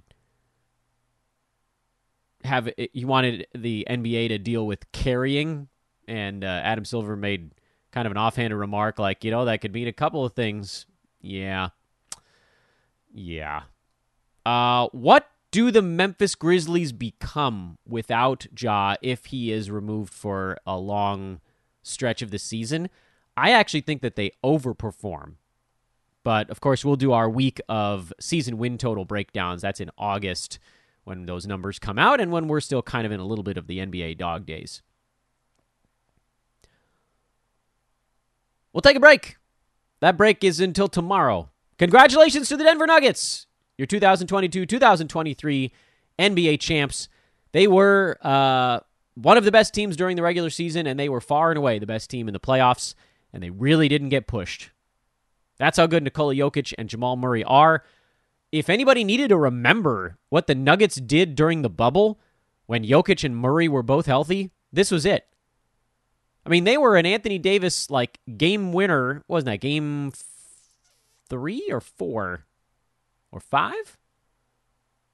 have 2.44 2.70
he 2.76 3.06
wanted 3.06 3.48
the 3.56 3.88
NBA 3.90 4.28
to 4.30 4.38
deal 4.38 4.68
with 4.68 4.92
carrying, 4.92 5.70
and 6.06 6.44
uh, 6.44 6.48
Adam 6.48 6.84
Silver 6.84 7.16
made 7.16 7.52
kind 7.92 8.06
of 8.06 8.12
an 8.12 8.18
offhanded 8.18 8.58
remark 8.58 9.00
like, 9.00 9.24
you 9.24 9.32
know, 9.32 9.46
that 9.46 9.62
could 9.62 9.74
mean 9.74 9.88
a 9.88 9.94
couple 9.94 10.26
of 10.26 10.34
things. 10.34 10.86
Yeah. 11.22 11.70
Yeah. 13.14 13.64
Uh, 14.46 14.88
what 14.92 15.30
do 15.52 15.72
the 15.72 15.82
Memphis 15.82 16.36
Grizzlies 16.36 16.92
become 16.92 17.78
without 17.88 18.48
Ja 18.60 18.96
if 19.02 19.28
he 19.28 19.52
is 19.52 19.72
removed 19.72 20.14
for 20.14 20.58
a 20.66 20.78
long 20.78 21.42
stretch 21.84 22.22
of 22.22 22.32
the 22.32 22.40
season? 22.40 22.90
I 23.38 23.52
actually 23.52 23.82
think 23.82 24.02
that 24.02 24.16
they 24.16 24.32
overperform 24.44 25.36
But 26.24 26.50
of 26.50 26.62
course, 26.62 26.84
we'll 26.86 26.96
do 26.98 27.14
our 27.14 27.30
week 27.30 27.62
of 27.70 28.14
season 28.20 28.58
win 28.58 28.78
total 28.78 29.06
breakdowns. 29.06 29.62
That's 29.62 29.80
in 29.80 29.92
August 29.98 30.60
when 31.06 31.26
those 31.26 31.48
numbers 31.48 31.80
come 31.80 32.00
out 32.00 32.20
and 32.22 32.32
when 32.32 32.48
we're 32.48 32.60
still 32.62 32.82
kind 32.82 33.06
of 33.06 33.12
in 33.14 33.20
a 33.22 33.26
little 33.26 33.44
bit 33.44 33.58
of 33.58 33.68
the 33.68 33.80
NBA 33.80 34.18
dog 34.18 34.46
days. 34.46 34.82
We'll 38.78 38.84
take 38.84 38.96
a 38.96 39.00
break. 39.00 39.38
That 40.02 40.18
break 40.18 40.44
is 40.44 40.60
until 40.60 40.88
tomorrow. 40.88 41.50
Congratulations 41.80 42.48
to 42.50 42.58
the 42.58 42.64
Denver 42.64 42.86
Nuggets, 42.86 43.48
your 43.76 43.88
2022 43.88 44.68
2023 44.68 45.74
NBA 46.20 46.60
champs. 46.60 47.10
They 47.54 47.66
were 47.66 48.20
uh, 48.22 48.82
one 49.16 49.36
of 49.36 49.46
the 49.46 49.52
best 49.52 49.74
teams 49.74 49.98
during 49.98 50.16
the 50.16 50.22
regular 50.22 50.52
season, 50.52 50.86
and 50.86 51.00
they 51.00 51.10
were 51.10 51.22
far 51.22 51.50
and 51.50 51.58
away 51.58 51.80
the 51.80 51.88
best 51.88 52.12
team 52.12 52.28
in 52.30 52.34
the 52.34 52.40
playoffs, 52.40 52.94
and 53.34 53.42
they 53.42 53.50
really 53.50 53.88
didn't 53.88 54.10
get 54.10 54.28
pushed. 54.28 54.70
That's 55.58 55.78
how 55.78 55.88
good 55.88 56.04
Nikola 56.04 56.36
Jokic 56.36 56.76
and 56.78 56.88
Jamal 56.88 57.16
Murray 57.16 57.44
are. 57.46 57.84
If 58.52 58.70
anybody 58.70 59.04
needed 59.04 59.30
to 59.30 59.38
remember 59.38 60.20
what 60.30 60.46
the 60.46 60.54
Nuggets 60.54 60.98
did 60.98 61.34
during 61.34 61.64
the 61.64 61.70
bubble 61.72 62.20
when 62.68 62.86
Jokic 62.86 63.24
and 63.24 63.36
Murray 63.36 63.68
were 63.68 63.82
both 63.82 64.06
healthy, 64.06 64.52
this 64.72 64.92
was 64.92 65.04
it. 65.04 65.26
I 66.48 66.50
mean, 66.50 66.64
they 66.64 66.78
were 66.78 66.96
an 66.96 67.06
Anthony 67.06 67.38
Davis 67.38 67.90
like 67.90 68.20
game 68.38 68.72
winner. 68.72 69.22
Wasn't 69.28 69.48
that 69.48 69.60
game 69.60 70.14
three 71.30 71.68
or 71.70 71.82
four 71.82 72.46
or 73.34 73.42
five? 73.42 73.98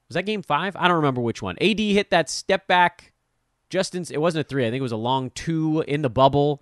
Was 0.10 0.14
that 0.14 0.28
game 0.28 0.44
five? 0.44 0.76
I 0.76 0.88
don't 0.88 0.98
remember 0.98 1.22
which 1.22 1.42
one. 1.42 1.58
AD 1.60 1.80
hit 1.80 2.12
that 2.12 2.30
step 2.30 2.68
back. 2.68 3.14
Justin's. 3.72 4.12
It 4.12 4.22
wasn't 4.22 4.46
a 4.46 4.48
three. 4.48 4.68
I 4.68 4.70
think 4.70 4.80
it 4.80 4.84
was 4.84 4.92
a 4.92 4.96
long 4.96 5.32
two 5.32 5.82
in 5.88 6.04
the 6.04 6.10
bubble. 6.10 6.62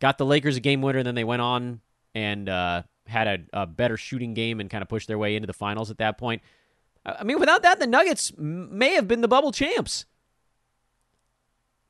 Got 0.00 0.16
the 0.16 0.24
Lakers 0.24 0.56
a 0.56 0.60
game 0.60 0.80
winner. 0.80 1.02
Then 1.02 1.14
they 1.14 1.24
went 1.24 1.42
on 1.42 1.82
and 2.14 2.48
uh, 2.48 2.84
had 3.06 3.26
a, 3.52 3.60
a 3.62 3.66
better 3.66 3.98
shooting 3.98 4.32
game 4.32 4.58
and 4.58 4.70
kind 4.70 4.80
of 4.80 4.88
pushed 4.88 5.06
their 5.06 5.18
way 5.18 5.36
into 5.36 5.46
the 5.46 5.52
finals 5.52 5.90
at 5.90 5.98
that 5.98 6.16
point. 6.16 6.40
I 7.04 7.24
mean, 7.24 7.38
without 7.38 7.62
that, 7.62 7.78
the 7.78 7.86
Nuggets 7.86 8.32
may 8.38 8.94
have 8.94 9.06
been 9.06 9.20
the 9.20 9.28
bubble 9.28 9.52
champs. 9.52 10.06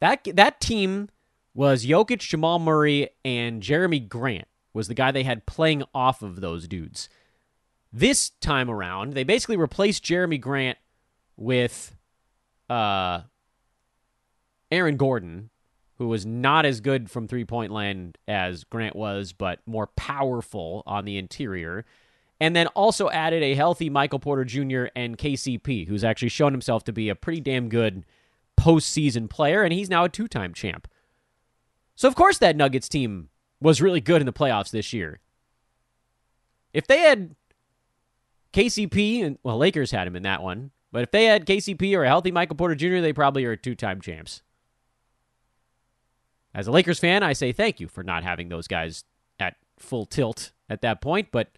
That 0.01 0.27
that 0.35 0.61
team 0.61 1.09
was 1.55 1.87
Jokic, 1.87 2.19
Jamal 2.19 2.59
Murray, 2.59 3.09
and 3.25 3.63
Jerami 3.63 4.07
Grant 4.07 4.47
was 4.75 4.89
the 4.89 4.95
guy 4.95 5.11
they 5.11 5.23
had 5.23 5.47
playing 5.47 5.83
off 5.95 6.23
of 6.23 6.41
those 6.41 6.69
dudes. 6.69 7.09
This 7.93 8.31
time 8.41 8.69
around, 8.69 9.15
they 9.15 9.25
basically 9.25 9.57
replaced 9.57 10.05
Jerami 10.05 10.39
Grant 10.39 10.77
with 11.37 11.97
uh, 12.69 13.23
Aaron 14.71 14.99
Gordon, 14.99 15.49
who 15.97 16.09
was 16.09 16.27
not 16.27 16.67
as 16.67 16.81
good 16.81 17.11
from 17.11 17.27
three 17.27 17.47
point 17.47 17.73
land 17.73 18.19
as 18.29 18.65
Grant 18.65 18.95
was, 18.95 19.33
but 19.33 19.61
more 19.65 19.87
powerful 19.87 20.83
on 20.87 21.07
the 21.07 21.17
interior. 21.17 21.87
And 22.39 22.55
then 22.55 22.67
also 22.69 23.09
added 23.09 23.43
a 23.43 23.55
healthy 23.55 23.89
Michael 23.89 24.19
Porter 24.19 24.45
Jr. 24.45 24.87
and 24.95 25.17
KCP, 25.17 25.89
who's 25.89 26.05
actually 26.05 26.29
shown 26.29 26.53
himself 26.53 26.85
to 26.85 26.93
be 26.93 27.09
a 27.09 27.15
pretty 27.15 27.41
damn 27.41 27.71
good 27.71 28.05
postseason 28.59 29.29
player, 29.29 29.63
and 29.63 29.73
he's 29.73 29.91
now 29.91 30.05
a 30.05 30.09
two 30.09 30.29
time 30.29 30.55
champ. 30.55 30.89
So, 31.95 32.09
of 32.09 32.15
course, 32.15 32.39
that 32.39 32.57
Nuggets 32.57 32.89
team 32.89 33.31
was 33.61 33.81
really 33.81 34.01
good 34.01 34.21
in 34.21 34.27
the 34.27 34.33
playoffs 34.33 34.71
this 34.71 34.93
year. 34.93 35.21
If 36.73 36.87
they 36.87 36.99
had 37.01 37.35
KCP, 38.53 39.25
and 39.25 39.39
well, 39.43 39.57
Lakers 39.57 39.91
had 39.91 40.07
him 40.07 40.17
in 40.17 40.23
that 40.25 40.43
one, 40.43 40.73
but 40.93 41.03
if 41.03 41.11
they 41.11 41.25
had 41.25 41.47
KCP 41.47 41.95
or 41.95 42.05
a 42.05 42.09
healthy 42.09 42.31
Michael 42.31 42.57
Porter 42.57 42.75
Jr., 42.75 43.01
they 43.01 43.13
probably 43.13 43.45
are 43.45 43.57
two 43.57 43.75
time 43.75 44.01
champs. 44.01 44.43
As 46.55 46.67
a 46.67 46.73
Lakers 46.73 46.99
fan, 46.99 47.23
I 47.23 47.35
say 47.35 47.53
thank 47.53 47.81
you 47.81 47.89
for 47.89 48.03
not 48.03 48.25
having 48.25 48.49
those 48.49 48.67
guys 48.67 49.05
at 49.39 49.57
full 49.79 50.07
tilt 50.07 50.53
at 50.71 50.81
that 50.81 51.03
point. 51.03 51.29
But 51.31 51.51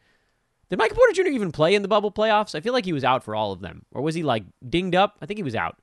did 0.68 0.78
Michael 0.78 0.96
Porter 0.96 1.12
Jr. 1.12 1.28
even 1.28 1.52
play 1.52 1.74
in 1.74 1.82
the 1.82 1.88
bubble 1.88 2.10
playoffs? 2.10 2.56
I 2.56 2.60
feel 2.60 2.72
like 2.72 2.84
he 2.84 2.92
was 2.92 3.04
out 3.04 3.22
for 3.22 3.36
all 3.36 3.52
of 3.52 3.60
them. 3.60 3.86
Or 3.92 4.02
was 4.02 4.16
he 4.16 4.24
like 4.24 4.42
dinged 4.68 4.96
up? 4.96 5.16
I 5.22 5.26
think 5.26 5.38
he 5.38 5.44
was 5.44 5.54
out. 5.54 5.78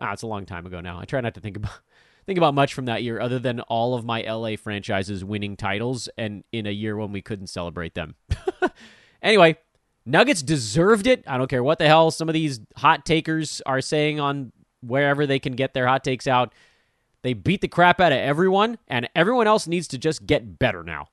Ah, 0.00 0.12
it's 0.12 0.22
a 0.22 0.26
long 0.26 0.46
time 0.46 0.66
ago 0.66 0.80
now. 0.80 0.98
I 0.98 1.04
try 1.04 1.20
not 1.20 1.34
to 1.34 1.40
think 1.40 1.56
about 1.56 1.72
think 2.26 2.38
about 2.38 2.54
much 2.54 2.74
from 2.74 2.86
that 2.86 3.02
year 3.02 3.20
other 3.20 3.38
than 3.38 3.60
all 3.60 3.94
of 3.94 4.04
my 4.04 4.22
LA 4.22 4.56
franchises 4.56 5.24
winning 5.24 5.56
titles 5.56 6.08
and 6.16 6.44
in 6.52 6.66
a 6.66 6.70
year 6.70 6.96
when 6.96 7.12
we 7.12 7.22
couldn't 7.22 7.48
celebrate 7.48 7.94
them. 7.94 8.14
anyway, 9.22 9.56
Nuggets 10.06 10.42
deserved 10.42 11.06
it. 11.06 11.24
I 11.26 11.38
don't 11.38 11.50
care 11.50 11.62
what 11.62 11.78
the 11.78 11.86
hell 11.86 12.10
some 12.10 12.28
of 12.28 12.32
these 12.32 12.60
hot 12.76 13.04
takers 13.04 13.62
are 13.66 13.80
saying 13.80 14.20
on 14.20 14.52
wherever 14.80 15.26
they 15.26 15.38
can 15.38 15.54
get 15.54 15.74
their 15.74 15.86
hot 15.86 16.04
takes 16.04 16.26
out. 16.26 16.54
They 17.22 17.34
beat 17.34 17.60
the 17.60 17.68
crap 17.68 18.00
out 18.00 18.12
of 18.12 18.18
everyone, 18.18 18.78
and 18.88 19.08
everyone 19.14 19.46
else 19.46 19.66
needs 19.66 19.86
to 19.88 19.98
just 19.98 20.26
get 20.26 20.58
better 20.58 20.82
now. 20.82 21.08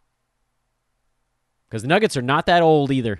Because 1.70 1.82
the 1.82 1.90
Nuggets 1.90 2.16
are 2.16 2.22
not 2.22 2.46
that 2.46 2.64
old 2.64 2.92
either. 2.92 3.20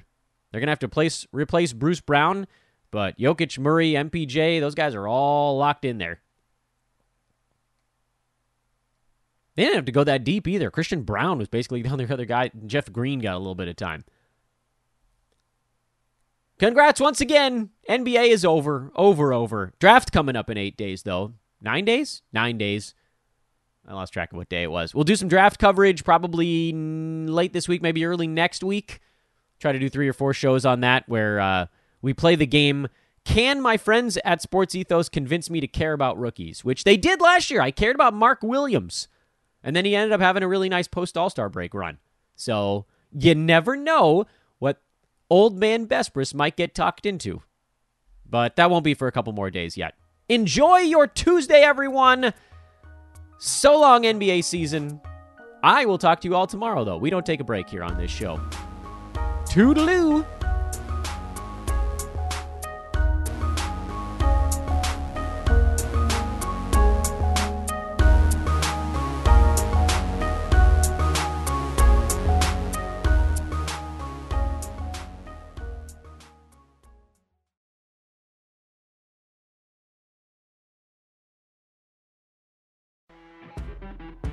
They're 0.52 0.62
going 0.62 0.68
to 0.68 0.72
have 0.72 0.80
to 0.80 0.88
place, 0.88 1.28
replace 1.34 1.74
Bruce 1.74 2.00
Brown, 2.00 2.48
but 2.92 3.18
Jokic, 3.18 3.58
Murray, 3.60 3.92
MPJ, 3.92 4.60
those 4.60 4.76
guys 4.76 4.96
are 4.96 5.08
all 5.08 5.58
locked 5.58 5.86
in 5.86 5.98
there. 5.98 6.22
They 9.56 9.64
didn't 9.64 9.76
have 9.76 9.86
to 9.86 9.92
go 9.92 10.04
that 10.04 10.24
deep 10.24 10.48
either. 10.48 10.70
Christian 10.70 11.02
Braun 11.02 11.40
was 11.40 11.48
basically 11.48 11.82
the 11.84 11.90
only 11.90 12.10
other 12.10 12.26
guy. 12.26 12.52
Jeff 12.66 12.92
Green 12.92 13.20
got 13.20 13.36
a 13.36 13.40
little 13.40 13.56
bit 13.56 13.68
of 13.68 13.76
time. 13.76 14.06
Congrats 16.60 17.00
once 17.00 17.22
again. 17.22 17.70
NBA 17.90 18.30
is 18.30 18.46
over. 18.46 18.92
Over, 18.96 19.34
over. 19.34 19.74
Draft 19.80 20.12
coming 20.12 20.36
up 20.36 20.50
in 20.50 20.58
eight 20.58 20.78
days, 20.78 21.04
though. 21.04 21.34
Nine 21.62 21.86
days? 21.86 22.22
Nine 22.32 22.58
days. 22.58 22.94
I 23.88 23.94
lost 23.94 24.12
track 24.12 24.32
of 24.32 24.38
what 24.38 24.50
day 24.50 24.64
it 24.64 24.72
was. 24.72 24.94
We'll 24.94 25.04
do 25.04 25.16
some 25.16 25.30
draft 25.30 25.60
coverage 25.60 26.04
probably 26.04 26.74
late 26.74 27.54
this 27.54 27.68
week, 27.68 27.82
maybe 27.82 28.06
early 28.06 28.28
next 28.28 28.64
week. 28.64 29.00
Try 29.60 29.72
to 29.72 29.80
do 29.80 29.90
three 29.90 30.08
or 30.08 30.14
four 30.14 30.34
shows 30.34 30.66
on 30.66 30.82
that 30.82 31.08
where 31.08 31.40
uh, 31.40 31.68
we 32.02 32.14
play 32.14 32.36
the 32.36 32.48
game. 32.48 32.88
Can 33.26 33.62
my 33.62 33.78
friends 33.78 34.18
at 34.24 34.42
SportsEthos 34.42 35.12
convince 35.12 35.50
me 35.50 35.60
to 35.60 35.68
care 35.68 35.94
about 35.94 36.18
rookies? 36.18 36.64
Which 36.64 36.84
they 36.84 36.98
did 36.98 37.20
last 37.20 37.52
year. 37.52 37.62
I 37.62 37.72
cared 37.72 37.96
about 37.96 38.14
Mark 38.14 38.40
Williams. 38.42 39.08
And 39.64 39.76
then 39.76 39.86
he 39.86 39.96
ended 39.96 40.14
up 40.14 40.22
having 40.22 40.44
a 40.44 40.48
really 40.48 40.70
nice 40.70 40.88
post 40.88 41.18
All 41.18 41.30
Star 41.30 41.50
break 41.50 41.74
run. 41.74 41.98
So 42.36 42.86
you 43.12 43.36
never 43.36 43.76
know 43.76 44.26
what 44.60 44.82
old 45.30 45.58
man 45.58 45.88
Besbris 45.88 46.34
might 46.34 46.56
get 46.56 46.74
talked 46.74 47.06
into. 47.06 47.42
But 48.26 48.56
that 48.56 48.70
won't 48.70 48.84
be 48.84 48.94
for 48.94 49.08
a 49.08 49.12
couple 49.12 49.34
more 49.34 49.50
days 49.50 49.78
yet. 49.78 49.96
Enjoy 50.30 50.78
your 50.80 51.08
Tuesday, 51.08 51.62
everyone. 51.62 52.34
So 53.40 53.80
long, 53.80 54.04
NBA 54.04 54.44
season. 54.44 55.02
I 55.64 55.86
will 55.86 55.98
talk 55.98 56.22
to 56.22 56.28
you 56.28 56.36
all 56.36 56.48
tomorrow, 56.48 56.84
though. 56.84 56.98
We 56.98 57.10
don't 57.10 57.26
take 57.26 57.40
a 57.40 57.46
break 57.46 57.70
here 57.70 57.84
on 57.84 57.98
this 57.98 58.12
show. 58.12 58.40
Toodaloo. 59.46 60.26